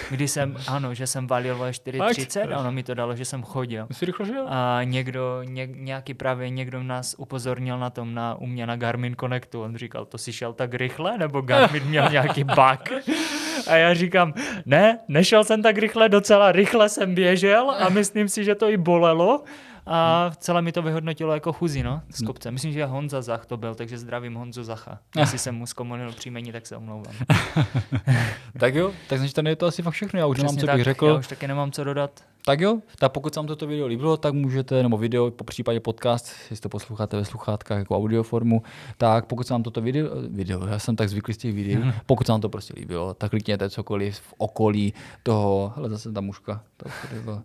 kdy 0.09 0.27
jsem, 0.27 0.57
ano, 0.67 0.93
že 0.93 1.07
jsem 1.07 1.27
valil 1.27 1.61
o 1.61 1.65
4.30 1.65 2.55
a 2.55 2.59
ono 2.59 2.71
mi 2.71 2.83
to 2.83 2.93
dalo, 2.93 3.15
že 3.15 3.25
jsem 3.25 3.43
chodil. 3.43 3.87
Jsi 3.91 4.05
rychle 4.05 4.25
žil? 4.25 4.45
A 4.49 4.79
někdo, 4.83 5.43
ně, 5.43 5.67
nějaký 5.71 6.13
právě 6.13 6.49
někdo 6.49 6.83
nás 6.83 7.15
upozornil 7.17 7.79
na 7.79 7.89
tom, 7.89 8.13
na, 8.13 8.35
u 8.35 8.45
mě 8.45 8.67
na 8.67 8.75
Garmin 8.75 9.15
Connectu. 9.19 9.61
On 9.61 9.75
říkal, 9.75 10.05
to 10.05 10.17
si 10.17 10.33
šel 10.33 10.53
tak 10.53 10.73
rychle, 10.73 11.17
nebo 11.17 11.41
Garmin 11.41 11.83
měl 11.83 12.09
nějaký 12.09 12.43
bug? 12.43 13.03
A 13.71 13.75
já 13.75 13.93
říkám, 13.93 14.33
ne, 14.65 14.99
nešel 15.07 15.43
jsem 15.43 15.61
tak 15.61 15.77
rychle, 15.77 16.09
docela 16.09 16.51
rychle 16.51 16.89
jsem 16.89 17.15
běžel 17.15 17.71
a 17.79 17.89
myslím 17.99 18.29
si, 18.29 18.43
že 18.43 18.55
to 18.55 18.69
i 18.69 18.77
bolelo. 18.77 19.43
A 19.85 20.31
celé 20.37 20.61
mi 20.61 20.71
to 20.71 20.81
vyhodnotilo 20.81 21.33
jako 21.33 21.53
chuzí, 21.53 21.83
no, 21.83 22.01
z 22.09 22.25
kopce. 22.25 22.51
Myslím, 22.51 22.71
že 22.71 22.85
Honza 22.85 23.21
Zach 23.21 23.45
to 23.45 23.57
byl, 23.57 23.75
takže 23.75 23.97
zdravím 23.97 24.35
Honzu 24.35 24.63
Zacha. 24.63 24.99
Jestli 25.19 25.37
jsem 25.37 25.55
mu 25.55 25.65
zkomunil 25.65 26.11
příjmení, 26.11 26.51
tak 26.51 26.67
se 26.67 26.77
omlouvám. 26.77 27.13
Tak 28.59 28.75
jo, 28.75 28.91
tak 29.07 29.19
znači 29.19 29.33
tady 29.33 29.49
je 29.49 29.55
to 29.55 29.65
asi 29.65 29.81
fakt 29.81 29.93
všechno, 29.93 30.19
já 30.19 30.25
už 30.25 30.37
nemám, 30.37 30.47
Přesně 30.47 30.61
co 30.61 30.65
tak, 30.67 30.75
bych 30.75 30.83
řekl. 30.83 31.05
já 31.07 31.13
už 31.13 31.27
taky 31.27 31.47
nemám 31.47 31.71
co 31.71 31.83
dodat. 31.83 32.11
Tak 32.45 32.61
jo, 32.61 32.79
tak 32.99 33.11
pokud 33.11 33.33
se 33.33 33.39
vám 33.39 33.47
toto 33.47 33.67
video 33.67 33.87
líbilo, 33.87 34.17
tak 34.17 34.33
můžete, 34.33 34.83
nebo 34.83 34.97
video, 34.97 35.31
po 35.31 35.43
případě 35.43 35.79
podcast, 35.79 36.31
jestli 36.49 36.61
to 36.61 36.69
posloucháte 36.69 37.17
ve 37.17 37.25
sluchátkách 37.25 37.77
jako 37.77 37.97
audioformu, 37.97 38.63
tak 38.97 39.25
pokud 39.25 39.47
se 39.47 39.53
vám 39.53 39.63
toto 39.63 39.81
video, 39.81 40.09
video, 40.29 40.67
já 40.67 40.79
jsem 40.79 40.95
tak 40.95 41.09
zvyklý 41.09 41.33
z 41.33 41.37
těch 41.37 41.55
videí, 41.55 41.93
pokud 42.05 42.27
se 42.27 42.31
vám 42.31 42.41
to 42.41 42.49
prostě 42.49 42.73
líbilo, 42.77 43.13
tak 43.13 43.29
klikněte 43.29 43.69
cokoliv 43.69 44.19
v 44.19 44.33
okolí 44.37 44.93
toho, 45.23 45.73
hele 45.75 45.89
zase 45.89 46.11
ta 46.11 46.21
muška, 46.21 46.63
to 46.77 46.89
byla, 47.23 47.43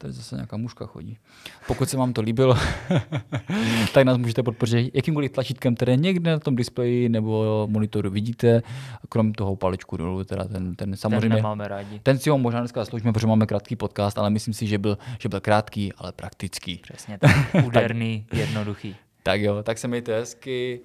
tady 0.00 0.12
zase 0.12 0.34
nějaká 0.34 0.56
muška 0.56 0.86
chodí. 0.86 1.18
Pokud 1.66 1.90
se 1.90 1.96
vám 1.96 2.12
to 2.12 2.20
líbilo, 2.22 2.54
tak 3.94 4.04
nás 4.04 4.16
můžete 4.18 4.42
podpořit 4.42 4.90
jakýmkoliv 4.94 5.32
tlačítkem, 5.32 5.74
které 5.74 5.96
někde 5.96 6.30
na 6.30 6.38
tom 6.38 6.56
displeji 6.56 7.08
nebo 7.08 7.66
monitoru 7.70 8.10
vidíte, 8.10 8.62
krom 9.08 9.32
toho 9.32 9.56
paličku 9.56 9.96
dolů, 9.96 10.24
teda 10.24 10.44
ten, 10.44 10.74
ten 10.74 10.90
Ten 10.90 10.96
samozřejmě 10.96 11.28
nemáme 11.28 11.68
rádi. 11.68 12.00
ten 12.02 12.18
si 12.18 12.30
ho 12.30 12.38
možná 12.38 12.60
dneska 12.60 12.80
zasloužíme, 12.80 13.12
protože 13.12 13.26
máme 13.26 13.46
krátký 13.46 13.76
podcast, 13.76 14.18
ale 14.18 14.30
myslím 14.30 14.54
si, 14.54 14.66
že 14.66 14.78
byl, 14.78 14.98
že 15.18 15.28
byl 15.28 15.40
krátký, 15.40 15.92
ale 15.92 16.12
praktický. 16.12 16.80
Přesně 16.82 17.18
tak. 17.18 17.54
Úderný, 17.64 18.26
jednoduchý. 18.32 18.96
Tak 19.22 19.40
jo, 19.40 19.62
tak 19.62 19.78
se 19.78 19.88
mějte 19.88 20.14
hezky. 20.18 20.80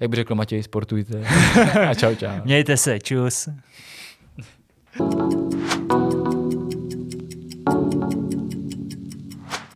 Jak 0.00 0.10
by 0.10 0.16
řekl 0.16 0.34
Matěj, 0.34 0.62
sportujte. 0.62 1.24
A 1.88 1.94
čau, 1.94 2.14
čau. 2.14 2.28
Mějte 2.44 2.76
se, 2.76 3.00
čus. 3.00 3.48